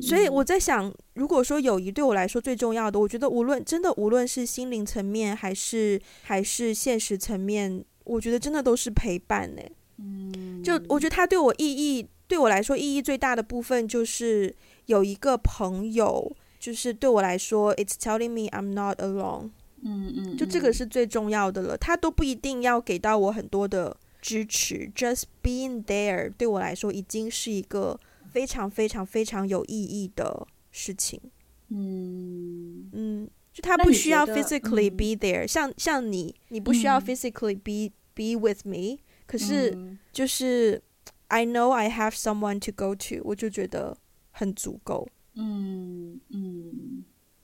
[0.00, 9.62] 所以我在想，如果说友谊对我来说最重要的，我觉得无论真的无论是心灵层面还是还是现实层面，我觉得真的都是陪伴呢。
[9.98, 14.54] 嗯，就我觉得它对我意义，对我来说意义最大的部分就是
[14.86, 19.50] 有一个朋友，就是对我来说，it's telling me I'm not alone。
[19.82, 21.76] 嗯嗯，就这个是最重要的了。
[21.76, 27.98] 他都不一定要给到我很多的支持，just being there 对我来说已经是一个
[28.30, 31.20] 非常非常非常有意义的事情。
[31.68, 39.76] 嗯嗯，就他不需要 physically be there，像像你，你不需要 physically be be with me，可是
[40.12, 40.82] 就是
[41.28, 43.96] I know I have someone to go to，我就觉得
[44.30, 45.08] 很足够。
[45.34, 46.97] 嗯嗯。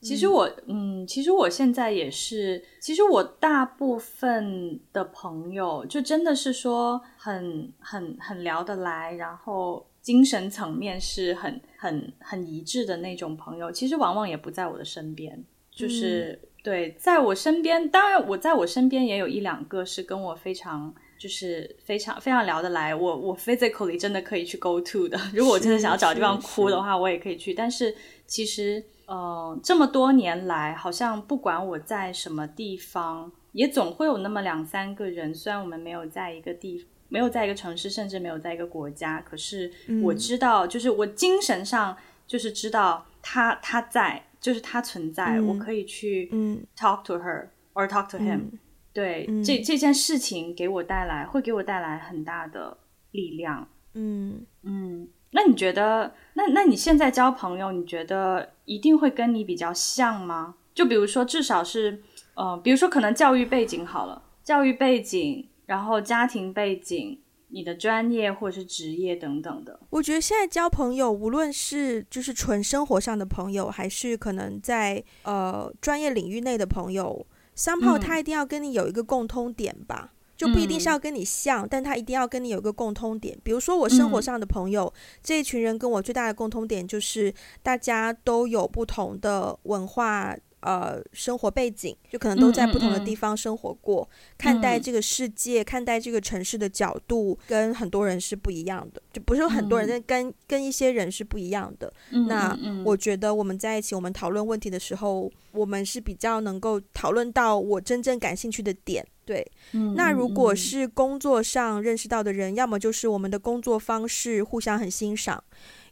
[0.04, 2.62] 其实我，嗯，其实我现在也是。
[2.78, 13.72] 其实我大部分的朋友，就真的是说很、很、很聊得来，然后精神层面是很、很、很一致的那种朋友。
[13.72, 17.88] 其实往往也不在我的身边，就是、嗯、对，在我身边。
[17.88, 22.94] 当然，我在我身边也有一两个是跟我非常，就是非常、非常聊得来。
[22.94, 25.18] 我、我 physically 真的可以去 go to 的。
[25.32, 27.54] 如果我真的想要找地方哭的话，我也可以去。
[27.54, 27.94] 但是
[28.26, 28.84] 其实。
[29.06, 35.34] 呃，这么多年来，好像不管我在什么地方，也总会有那么两三个人。
[35.34, 39.70] 虽然我们没有在一个地，没有在一个城市，甚至没有在一个国家，可是
[40.02, 46.28] 我知道，嗯、就是我精神上就是知道他他在，就是他存在，嗯、我可以去
[46.76, 48.58] talk to her、嗯、or talk to him、嗯。
[48.92, 52.78] 对，嗯、这这件事情给我带来，会给我带来很大的
[53.10, 53.68] 力量。
[53.92, 55.08] 嗯嗯。
[55.35, 60.55] 那你觉得，那那你现在交朋友，你觉得一定会跟你比较像吗？
[60.73, 62.01] 就比如说，至少是，
[62.35, 69.81] 呃，比如说可能教育背景好了，教育背景，然后家庭背景，你的专业或者是职业等等的。
[69.90, 80.12] 我觉得现在交朋友，无论是就是纯生活上的朋友，还是可能在呃专业领域内的朋友，somehow 他一定要跟你有一个共通点吧。
[80.35, 83.38] 嗯就不一定是要跟你像，嗯、但他一定要跟你有一个共通点。
[83.42, 94.09] 比如说我生活上的朋友，嗯、这一群人跟我最大的共通点就是大家都有不同的文化，呃，生活背景，就可能都在不同的地方生活过，
[94.39, 99.01] 看待这个世界、嗯、看待这个城市的角度，跟很多人是不一样的。
[99.12, 101.93] 就不是很多人，但跟、嗯、跟一些人是不一样的。
[102.11, 109.07] 嗯、那我觉得我们在一起，我们讨论问题的时候，我们是比较能够讨论到我真正感兴趣的点。
[109.25, 115.43] 对，嗯，那如果是工作上认识到的人，要么就是我们的工作方式互相很欣赏，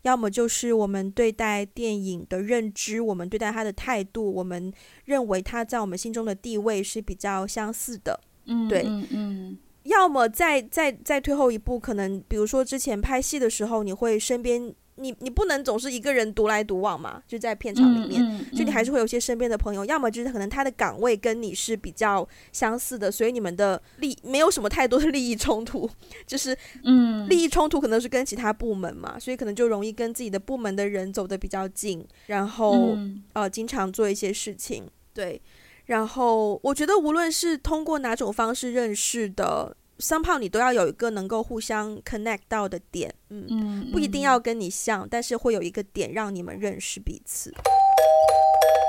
[0.02, 4.72] 要么就是我们对待电影的认知，我们对待他的态度，我们
[5.04, 8.20] 认为他在我们心中的地位是比较相似的。
[8.46, 14.74] 嗯，对，嗯嗯，要么再再再退后一步，可能比如说之前拍戏的时候，你会身边。
[15.02, 25.90] 你你不能总是一个人独来独往嘛，就在片场里面，嗯嗯、就你还是会有些身边的朋友，要么就是可能他的岗位跟你是比较相似的，所以你们的利没有什么太多的利益冲突，
[26.26, 35.40] 就是嗯，利益冲突可能是跟其他部门嘛，所以可能就容易跟自己的部门的人走得比较近，然后、嗯、呃经常做一些事情，对，
[35.86, 39.76] 然后我觉得无论是通过哪种方式认识的。
[39.98, 47.52] Somehow 你都要有一个能够互相 connect 到的点，嗯，嗯，不一定要跟你像，但是会有一个点让你们认识彼此。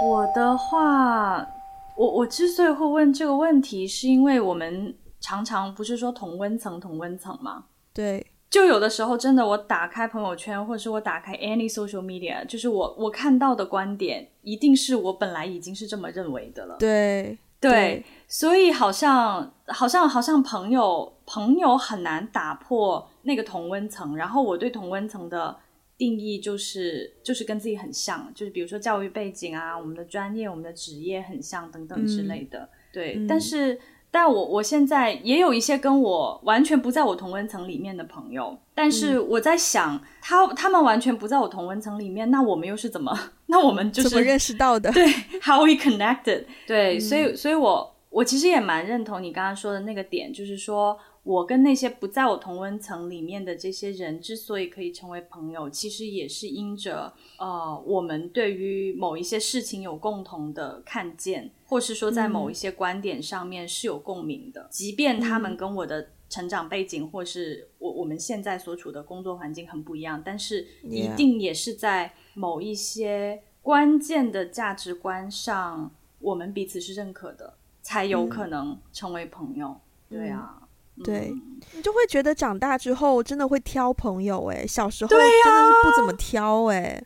[0.04, 1.48] 我的话，
[1.96, 7.66] 我我之所以会问这个问题，是因为我们常常不是说同温层同温层吗？
[7.94, 16.76] 对，就有的时候真的，我打开朋友圈，或者是我打开 any social media，就是我我看到的观点，一定是我本来已经是这么认为的了。
[16.80, 17.38] 对。
[17.70, 24.16] 对，所以好像好像好像朋友朋友很难打破那个同温层。
[24.16, 25.58] 然后我对同温层的
[25.98, 32.60] 定义就是就是跟自己很像，就是比如说教育背景啊，我们的专业、我们的职业很像等等之类的。
[32.60, 33.80] 嗯、对，嗯、但是。
[34.14, 43.12] 但我我现在也有一些跟我完全不在我同温层里面的朋友，但是我在想，嗯、他他们完全不在我同温层里面，那我们又是怎么？
[43.48, 44.92] 那我们就是怎么认识到的？
[44.92, 45.08] 对，
[45.42, 46.46] How we connected？
[46.68, 50.96] 对，嗯、所以所以我我其实也蛮认同你刚刚说的那个点，就是说。
[51.24, 79.70] 我跟那些不在我同温层里面的这些人，之所以可以成为朋友，其实也是因着呃，我们对于某一些事情有共同的看见，或是说在某一些观点上面是有共鸣的，嗯、即便他们跟我的成长背景，或是我我们现在所处的工作环境很不一样，但是一定也是在某一些关键的价值观上，我们彼此是认可的，才有可能成为朋友。
[80.10, 80.60] 嗯、对啊。
[81.02, 81.34] 对，
[81.74, 87.04] 你就会觉得长大之后真的会挑朋友哎，小时候真的是不怎么挑哎。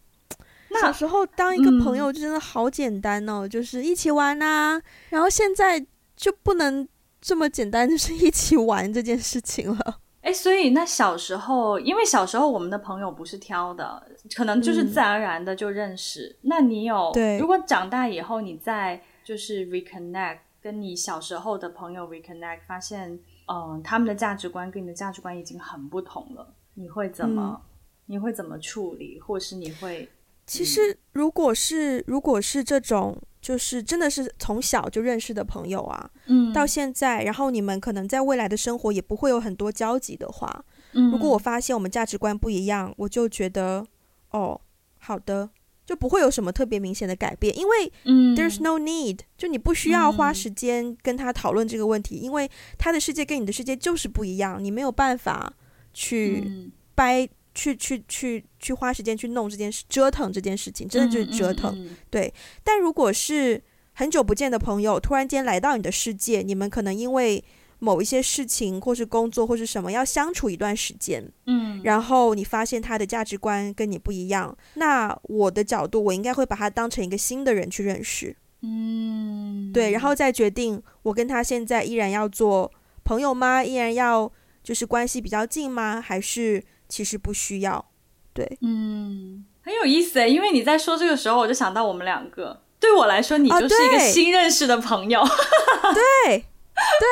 [0.69, 4.79] 啊、小时候当一个朋友就真的好简单哦，嗯、就是一起玩啊。
[5.09, 5.83] 然后现在
[6.17, 6.85] 就不能
[7.21, 9.99] 这么简单，就是一起玩这件事情了。
[10.21, 16.35] 哎，所以那小时候，因为小时候我们的朋友不是挑的，可能就是自然而然的就认识。
[16.41, 17.09] 嗯、那你有？
[17.13, 23.17] 对，如果长大以后你再就是 reconnect，跟你小时候的朋友 reconnect，发现。
[23.47, 27.61] 嗯，他们的价值观跟你的价值观已经很不同了，你会怎么？
[27.61, 27.61] 嗯、
[28.05, 29.19] 你会怎么处理？
[29.19, 30.09] 或是你会？
[30.45, 43.85] 其实，如果是如果是这种，就是真的是从小就认识的朋友啊，嗯，到现在，然后你们可能在未来的生活也不会有很多交集的话，嗯，如果我发现我们价值观不一样，我就觉得，
[44.31, 44.59] 哦，
[44.99, 45.49] 好的。
[45.87, 47.91] 就不会有什么特别明显的改变，因为
[48.35, 55.53] there's no need，就你不需要花时间跟他讨论这个问题，因为他的世界跟你的世界就是不一样，你没有办法
[55.93, 57.25] 去掰、
[57.55, 61.87] 去去去去花时间去弄这件事，折腾这件事情，真的就是折腾。
[62.09, 62.33] 对，
[62.65, 63.63] 但如果是
[63.93, 67.41] 很久不见的朋友，突然间来到你的世界，你们可能因为
[67.79, 82.71] 某一些事情，或是工作，或是什么，要相处一段时间，嗯，然后你发现他的价值观跟你不一样，那我的角度，我应该会把他当成一个新的人去认识，嗯，对，然后再决定我跟他现在依然要做
[83.03, 83.63] 朋友吗？
[83.63, 84.31] 依然要
[84.63, 86.01] 就是关系比较近吗？
[86.01, 87.85] 还是其实不需要？
[88.33, 96.45] 对，嗯，很有意思诶，因为你在说这个时候，我就想到我们两个，对我来说，你就是一个新认识的朋友，哦、对，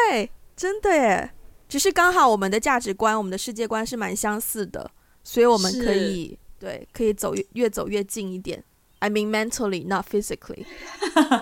[0.09, 0.32] 对。
[0.56, 1.32] 真的耶，
[1.68, 4.89] 只是刚好我们的价值观、我们的世界观是蛮相似的，
[5.24, 8.64] 所以我们可以对可以走越越走越近一点。
[8.99, 10.66] I mean mentally, not physically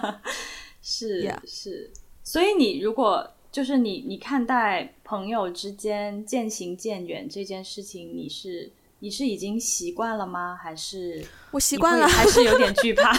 [0.81, 1.39] 是。
[1.45, 1.91] 是
[2.23, 10.57] 所以你如果就是你你看待朋友之间渐行渐远这件事情，你是你是已经习惯了吗？
[10.59, 13.15] 还是我习惯了，还是有点惧怕？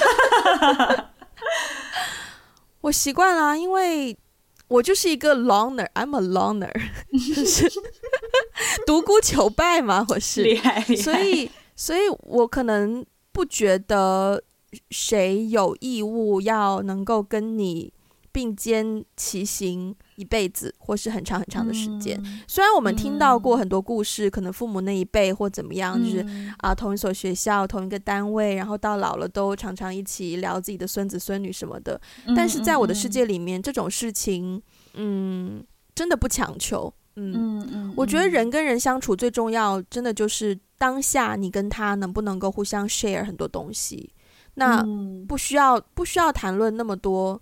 [2.83, 4.17] 我习惯了，因为。
[4.69, 6.73] 我就是一个 loner，I'm a loner，
[7.35, 7.71] 就是
[8.87, 10.43] 独孤求败嘛，我是。
[10.43, 14.43] 厉害，厉害，所以，所以我可能不觉得
[14.91, 17.93] 谁有义务要能够跟你
[18.33, 22.21] 并肩骑行一辈子，或是很长很长的时间。
[22.25, 26.27] 嗯、虽然我们听到过很多故事，嗯、可能父母那一辈或怎么样，嗯、就是
[26.59, 32.01] 啊，同一所学校、同一个单位，然后到老了都常常一起聊自己的孙子孙女什么的。
[32.27, 34.61] 嗯、但是在我的世界里面，嗯、这种事情
[34.95, 36.93] 嗯，真的不强求。
[37.17, 44.13] 嗯嗯嗯，我觉得人跟人相处最重要，真的就是当下你跟他能不能够互相 share 很多东西。
[44.55, 44.85] 那
[45.29, 47.41] 不需要不需要谈论那么多，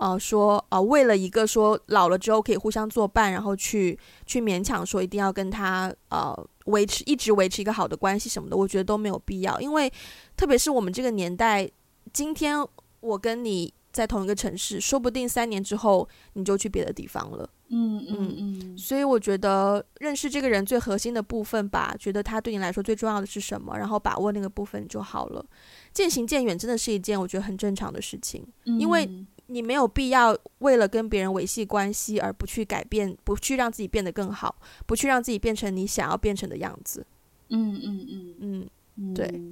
[0.00, 6.34] 呃，说呃，为了一个说老了之后可以互相作伴，然后去去勉强说一定要跟他呃
[6.64, 9.60] 维持一直维持一个好的关系什么的，我觉得都没有必要。
[9.60, 9.92] 因为
[10.38, 11.70] 特别是我们这个年代，
[12.14, 12.66] 今天
[13.00, 17.46] 我跟你在同一个城市，说不定三年之后你就去别的地方了。
[17.68, 25.44] 嗯嗯嗯，所以我觉得认识这个人最核心的部分吧，觉得他对你来说最重要的是什么，然后把握那个部分就好了。
[25.92, 29.08] 渐行渐远真的是一件我觉得很正常的事情，嗯、因为
[29.50, 34.54] 你没有必要为了跟别人维系关系而不去改变，不去让自己变得更好，
[34.86, 37.04] 不去让自己变成你想要变成的样子。
[37.48, 38.06] 嗯嗯
[38.40, 39.42] 嗯嗯，对。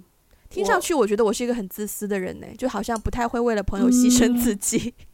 [0.48, 4.94] 听上去我觉得我是一个很自私的人呢，就好像不太会为了朋友牺牲自己。
[4.98, 5.04] 嗯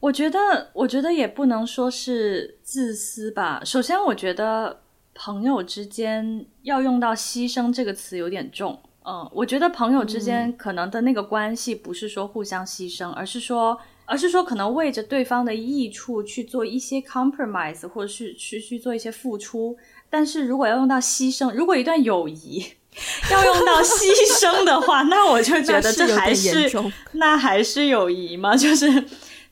[0.00, 3.62] 我觉得，我觉得也不能说是自私吧。
[3.64, 4.82] 首先，我觉得
[5.14, 8.78] 朋友之间要用到“牺牲”这个词有点重。
[9.06, 19.76] 嗯，我觉得朋友之间可能的那个关系不是说互相牺牲，嗯、而是说，而是说可能为着对方的益处去做一些 compromise，或者是去去做一些付出。
[20.10, 22.64] 但是如果要用到牺牲，如果一段友谊
[23.30, 28.56] 要用到牺牲的话，那我就觉得这还是，是 那还是友谊吗？
[28.56, 29.04] 就是。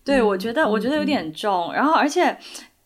[0.04, 2.36] 对，我觉得我觉得有点重，嗯、然后而且，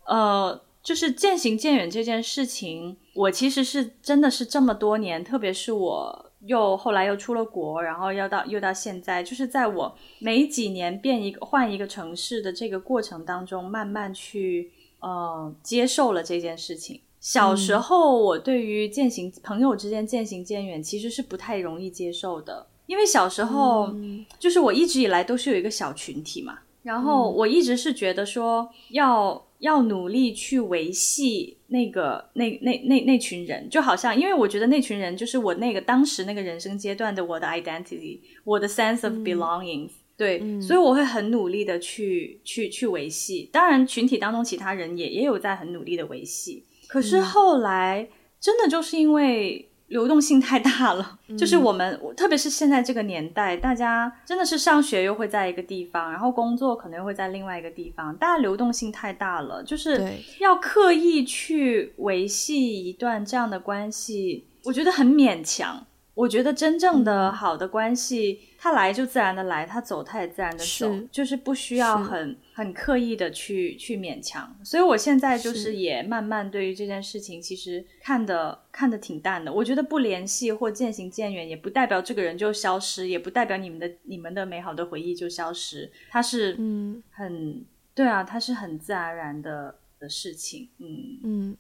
[0.04, 14.70] 呃，就是渐行渐远这件事情，我其实是真的是这么多年，特别是我又后来又出了国，然后要到又到现在，就是在我每几年变一个换一个城市的这个过程当中，慢慢去
[15.00, 17.00] 呃接受了这件事情。
[17.20, 26.58] 小时候我对于渐行朋友之间渐行渐远其实是不太容易接受的，因为小时候、嗯、就是我一直以来都是有一个小群体嘛。
[26.86, 43.50] 然后我一直是觉得说要要努力去维系那个那那那那群人，就好像因为我觉得那群人就是我那个当时那个人生阶段的我的 identity，我的 sense of belonging，嗯，对，嗯，所以我会很努力的去去去维系。
[43.52, 48.08] 当然群体当中其他人也也有在很努力的维系，可是后来
[48.40, 49.68] 真的就是因为。
[49.88, 60.00] 流动性太大了，嗯、就是我们，特别是现在这个年代，大家真的是上学又会在一个地方，然后工作可能又会在另外一个地方，大家流动性太大了，就是
[60.40, 65.86] 要刻意去维系一段这样的关系，我觉得很勉强。
[66.14, 74.56] 我觉得真正的好的关系，它、嗯、来就自然的来，他走他也自然的走，是就是不需要很很刻意的去去勉强。
[74.64, 79.52] 所以我现在就是也慢慢对于这件事情，其实看的看的挺淡的。
[79.52, 85.90] 我觉得不联系或渐行渐远，也不代表这个人就消失，也不代表你们的你们的美好的回忆就消失。
[86.10, 87.64] 他是嗯很
[87.94, 90.68] 对啊，他是很自然而然的的事情。
[90.78, 91.56] 嗯嗯，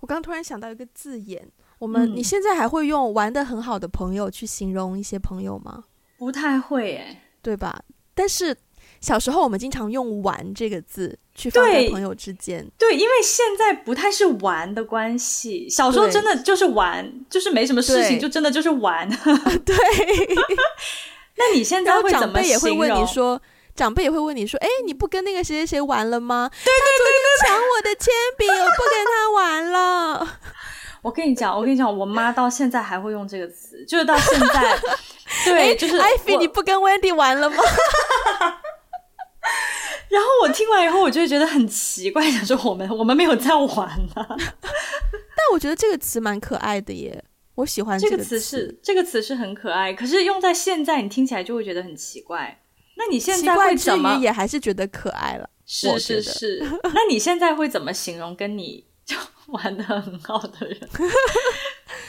[0.00, 1.48] 我刚突然想到一个字眼。
[1.78, 5.82] 我们，你现在还会用玩的很好的朋友去形容一些朋友吗？
[6.22, 7.82] 不太会，哎，对吧？
[8.14, 8.56] 但是
[9.00, 12.64] 小时候我们经常用“玩”这个字去放在朋友之间。
[12.78, 15.68] 对，因为现在不太是玩的关系。
[15.68, 19.08] 小时候真的就是玩，就是没什么事情，就真的就是玩。
[19.66, 19.76] 对。
[21.34, 22.26] 那你现在会怎么？
[22.26, 23.42] 长辈也会问你说，
[23.74, 26.48] 长辈也会问你说，哎，你不跟那个谁谁谁玩了吗？
[26.48, 30.38] 对对对对，抢我的铅笔，我不跟他玩了。
[31.02, 34.78] 我跟你讲，我跟你讲，我妈到现在还会用这个词，就是到现在，
[35.44, 37.56] 对，就是艾菲，你不跟 Wendy 玩了吗？
[40.08, 44.26] 然后我听完以后，我就会觉得很奇怪，想说我们我们没有在玩呢、啊。
[44.38, 47.24] 但我觉得这个词蛮可爱的耶，
[47.54, 52.60] 我喜欢这个词，这个词是这个词是很可爱，可是用在现在，你听起来就会觉得很奇怪。
[52.96, 54.18] 那你现在会怎么？
[54.20, 55.48] 也还是觉得可爱了？
[55.66, 56.58] 是是是。
[56.94, 58.86] 那你现在会怎么形容跟你？
[59.04, 59.16] 就
[59.46, 60.78] 玩的很好的人，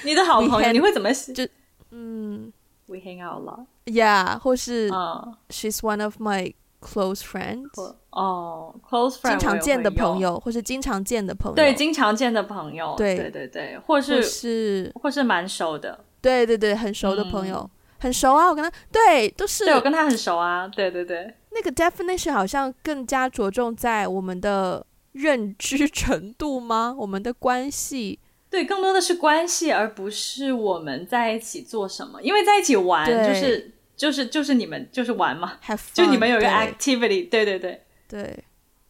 [0.03, 1.11] 你的好朋友你会怎么？
[1.33, 1.43] 就
[1.89, 2.53] 嗯
[2.87, 7.69] ，We hang out a lot，Yeah，或是、uh, She's one of my close friends。
[8.09, 13.15] 哦、oh,，close friend，经常见的朋友，或是经常见的朋友，对，经常见的朋友，对。
[13.15, 17.69] 对对对，或是或是或是蛮熟的，对对对，很熟的朋友，嗯、
[17.99, 24.85] 很熟啊，我跟他，对，都是，对我跟他很熟啊，对对对，那个 definition 好像更加着重在我们的。
[25.13, 26.95] 认知程度吗？
[26.97, 28.17] 我们的关系，
[28.53, 32.21] 对，更多的是关系，而不是我们在一起做什么。
[32.21, 37.59] 因为在一起玩，就是就是就是你们就是玩嘛 fun, 就你们有一个 activity，对对对
[38.07, 38.43] 对，对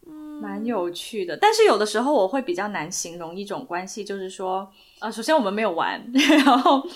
[0.06, 0.12] 嗯，
[0.42, 1.34] 蛮有趣的。
[1.38, 5.98] 但是有的时候我会比较难形容一种关系，就是说，呃，首先我们没有玩，
[6.44, 6.86] 然后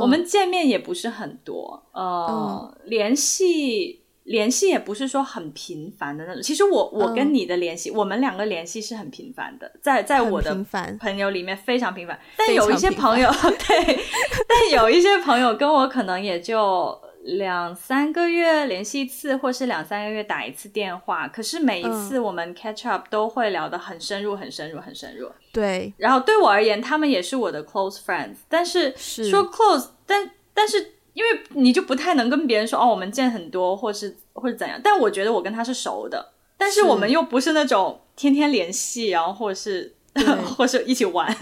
[0.00, 4.02] 我们见面也不是很多，呃，嗯、联系。
[4.26, 6.42] 联系也不是说很频繁的那种。
[6.42, 10.52] 其实我我跟你的联系，嗯、我们两个联系是很频繁的，在在我的
[11.00, 12.18] 朋友里面非常频繁。
[12.36, 14.04] 但有一些朋友，对，
[14.48, 21.28] 但有一些朋友跟我可能也就两三个月联系一次，或是两三个月打一次电话。
[21.28, 25.30] 可是每一次我们 catch up 都会聊得很深入，很深入，很深入。
[25.52, 25.94] 对。
[25.98, 28.38] 然后对我而言，他们也是我的 close friends。
[28.48, 30.94] 但是说 close，但但是。
[31.16, 34.78] 因为你就不太能跟别人说哦，我们见很多，或是或是怎样。
[34.84, 39.96] 但我觉得我跟他是熟的，但是我们又不是那种天天联系，然后或是
[40.44, 41.34] 或是一起玩，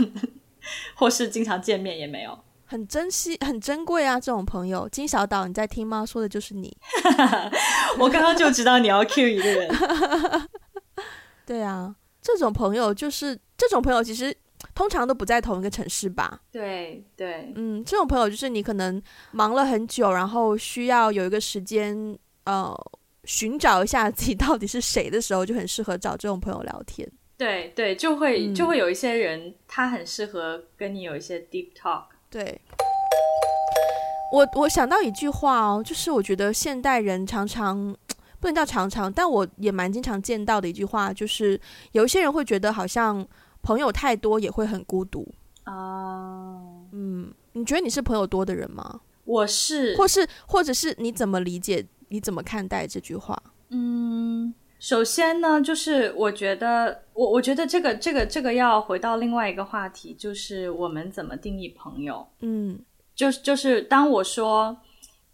[0.95, 2.39] 或是经常见面也没有。
[2.67, 4.89] 很珍惜，很珍贵啊，这种朋友。
[4.89, 6.07] 金小岛，你在听吗？
[6.07, 6.77] 说的就是你。
[7.99, 10.49] 我刚刚就知道你要 cue 一个人。
[11.45, 14.33] 对啊，这种朋友就是这种朋友，其实。
[14.75, 16.41] 通常都不在同一个城市吧？
[16.51, 19.01] 对对，嗯，这种朋友就是你可能
[19.31, 22.75] 忙了很久，然后需要有一个时间，呃，
[23.23, 27.09] 寻找一下自己到底是谁的时候，就很适合找这种朋友聊天。
[27.37, 32.07] 对对，就会就会有一些人，他很适合跟你有一些 deep talk。
[32.29, 32.61] 对，
[34.33, 37.97] 我我想到一句话哦，就是我觉得现代人常常
[38.41, 41.61] 不能叫常常，但我也蛮经常见到的一句话，就是
[41.93, 43.25] 有一些人会觉得好像。
[43.65, 45.27] 朋友太多也会很孤独
[45.65, 46.55] 啊。
[46.55, 49.01] Uh, 嗯，你觉得你是朋友多的人吗？
[49.25, 51.85] 我是，或是或者是你怎么理解？
[52.09, 53.43] 你怎么看待这句话？
[53.71, 62.29] 嗯，首先呢，就是我觉得，我我觉得这个这个这个要回到另外一个话题，就是我们怎么定义朋友？
[62.41, 62.79] 嗯，
[63.17, 64.77] 就是就是当我说。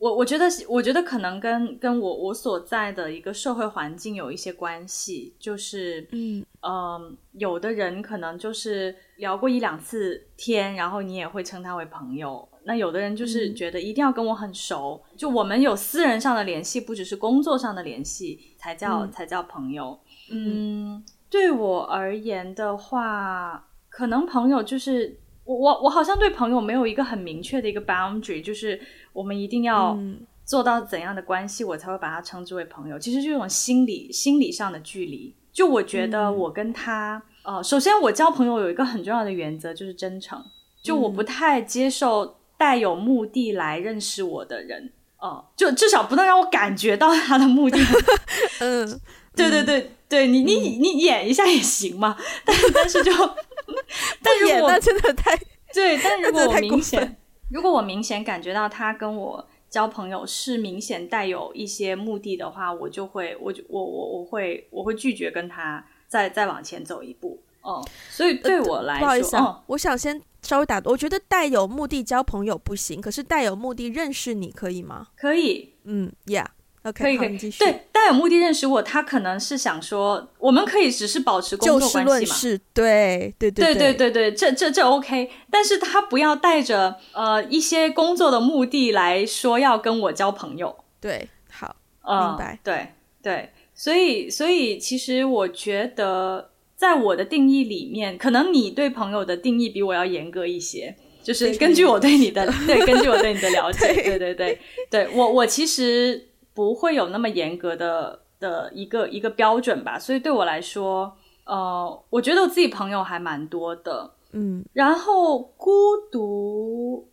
[0.00, 12.48] 我我觉得，我觉得可能跟跟我我所在的一个社会环境有一些关系，就是，嗯，呃，有的人可能就是聊过一两次天，然后你也会称他为朋友。
[12.64, 20.00] 那有的人就是觉得一定要跟我很熟，嗯，就我们有私人上的联系，不只是工作上的联系，才叫，嗯，才叫朋友。
[20.32, 25.20] 嗯，对我而言的话，可能朋友就是。
[25.50, 28.80] 我我我好像对朋友没有一个很明确的一个 boundary，就是
[29.12, 29.98] 我们一定要
[30.44, 32.96] 做到怎样的关系，我才会把他称之为朋友。
[32.96, 40.40] 其实这种心理心理上的距离，就我觉得我跟他，呃，首先我交朋友有一个很重要的原则，就是真诚。
[40.82, 47.78] 就我不太接受带有目的来认识我的人，呃，就至少不能让我感觉到他的目的。
[48.60, 49.00] 嗯，
[49.34, 53.12] 对对对对，你你你演一下也行嘛，但但是就。
[54.22, 55.36] 但如果真的太
[55.72, 57.16] 对，但如果我明显，
[57.50, 67.40] 如果我明显感觉到他跟我交朋友是明显带有一些目的的话，我就会，我就我我我会我会拒绝跟他再再往前走一步。
[67.62, 75.06] 哦，所以对我来说，呃、不好意思、啊哦，我想先稍微打断，我觉得带有目的交朋友不行，可是带有目的认识你可以吗？
[75.16, 76.46] 可以，嗯，Yeah。
[76.94, 82.60] 可以可以，对，带有目的认识我，他可能是想说，我们可以只是保持工作关系嘛？
[82.72, 90.74] 对对对对对对对，这这这 OK，但是他不要带着呃一些工作的目的来说要跟我交朋友。
[90.98, 92.58] 对，好，呃、明白。
[92.64, 92.88] 对
[93.22, 104.58] 对，所以所以其实我觉得，在我的定义里面，可能你对朋友的定义比我要严格一些，就是根据我对你的 对，根据我对你的了解，对对对对，
[104.90, 106.28] 对我我其实。
[106.54, 115.70] 不会有那么严格的的一个一个标准吧，所以对我来说，呃，我觉得我自己朋友还蛮多的，嗯，然后孤
[116.10, 117.08] 独，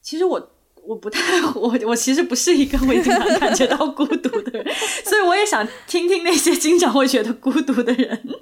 [0.00, 0.50] 其实我
[0.84, 1.20] 我不太
[1.54, 4.74] 我我其实不是一个会经常感觉到孤独的人，
[5.04, 8.36] 所以我也想听听那些经常会觉得孤独的人。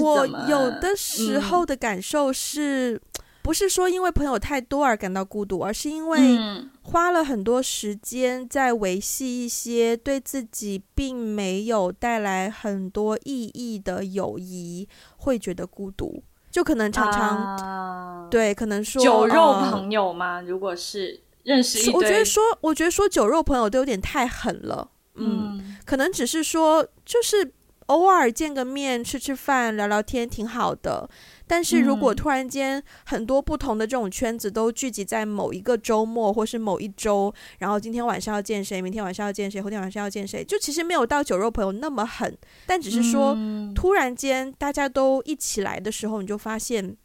[0.00, 3.00] 我有的时候的感受是。
[3.48, 6.38] 嗯不是说因为朋友太多而感到孤独，而是因为
[6.82, 14.86] 花了很多时间在维系一些对自己并没有带来很多意义的友谊，
[15.16, 16.22] 会觉得孤独。
[16.50, 24.90] 就可能常常、uh, 对，可能说酒肉朋友吗？Uh, 如果是认识我觉得说，我觉得说酒肉朋友都有点太狠了。
[25.14, 27.50] 嗯，嗯可能只是说，就是
[27.86, 31.08] 偶尔见个面，吃吃饭，聊聊天，挺好的。
[31.48, 42.36] 但是如果突然间很多不同的这种圈子都聚集在某一个周末或是某一周，然后今天晚上要见谁，明天晚上要见谁，后天晚上要见谁，就其实没有到酒肉朋友那么狠，
[42.66, 43.36] 但只是说
[43.74, 46.96] 突然间大家都一起来的时候，你就发现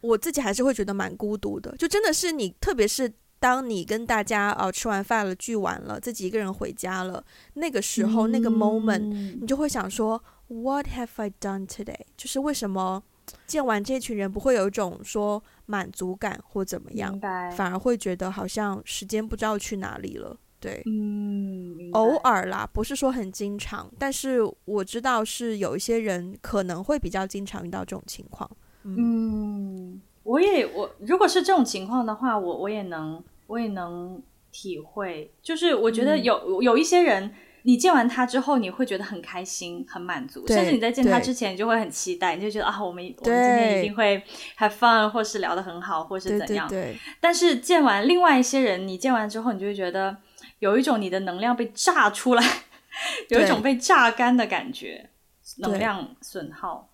[0.00, 7.24] 我自己还是会觉得蛮孤独的，就真的是你，特别是当你跟大家哦吃完饭了聚完了，自己一个人回家了，
[7.54, 8.98] 那个时候那个 moment，
[9.40, 12.00] 你就会想说 What have I done today？
[12.16, 13.02] 就是为什么？
[13.46, 17.18] 见完这群人，不会有一种说满足感或怎么样，
[17.56, 20.36] 反而会觉得好像时间不知道去哪里了。
[20.58, 28.50] 对，嗯，偶尔啦，不是说很经常，但是我知道是有一些人可能会比较经常遇到这种情况。
[28.82, 34.22] 嗯，嗯我也我如果是这种情况的话，我我也能我也能
[34.52, 37.32] 体会，就是我觉得有、嗯、有一些人。
[37.62, 44.22] 你见完他之后，你会觉得很开心、很满足，甚至你在见他之前，你就会很期待，你就觉得啊，我们我们今天一定会
[44.58, 46.68] have fun，或是聊得很好，或是怎样。
[46.68, 46.98] 对对对。
[47.20, 50.16] 但是见完另外一些人，你见完之后，你就会觉得
[50.60, 52.42] 有一种你的能量被炸出来，
[53.28, 55.10] 有一种被榨干的感觉，
[55.58, 56.90] 能量损耗。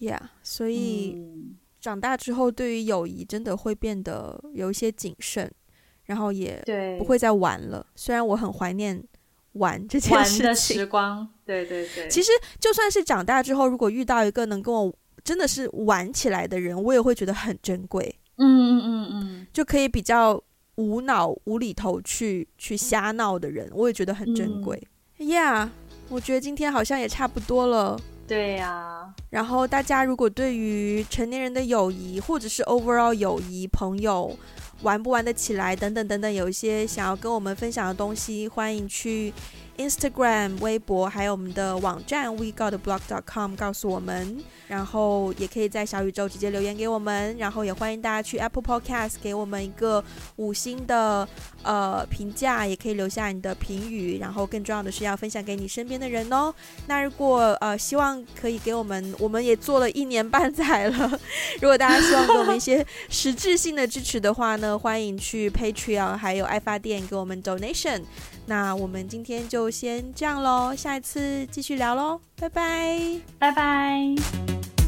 [0.00, 5.50] Yeah，所以、嗯、长大之后，对于友谊真的会变得有一些谨慎，
[6.04, 6.64] 然后也
[6.98, 7.86] 不会再玩了。
[7.94, 9.02] 虽然我很怀念。
[9.52, 12.08] 玩这件事情，玩的时光，对对对。
[12.08, 14.94] 其实就算是长大之后，如果遇到一个能跟我
[15.24, 18.14] 真的是玩起来的人，我也会觉得很珍贵。
[18.36, 20.42] 嗯嗯嗯嗯，就可以比较
[20.76, 24.82] 无脑无厘头去去瞎闹的人，我也觉得很珍贵。
[25.18, 25.68] yeah，
[26.08, 28.00] 我觉得今天好像也差不多了。
[28.26, 29.14] 对呀、啊。
[29.28, 34.34] 然后大家如果对于成年人的友谊，或者是 overall 友谊朋友，
[34.82, 35.76] 玩不玩得起来？
[35.76, 39.32] 等等等等，有一些想要跟我们分享的东西，欢迎去
[39.80, 44.38] Instagram、微博，还有我们的网站 WeGotTheBlock.com 告诉我们。
[44.68, 47.36] 然后也可以在小宇宙直接留言给我们。
[47.38, 50.04] 然后也欢迎大家去 Apple Podcast 给我们一个
[50.36, 51.26] 五星的
[51.62, 54.18] 呃评价，也可以留下你的评语。
[54.18, 56.54] 然后更重要的是要分享给你身边的人哦。
[56.86, 61.20] 那如果呃希望可以给我们，我们也做了一年半载了。
[61.60, 68.02] 如果大家希望给我们一些实质性的支持的话呢，欢迎去 Patreon 还有爱发电给我们 Donation。
[68.46, 72.98] 那我们今天就先这样喽，下一次继续聊喽，拜拜，
[73.38, 74.79] 拜拜。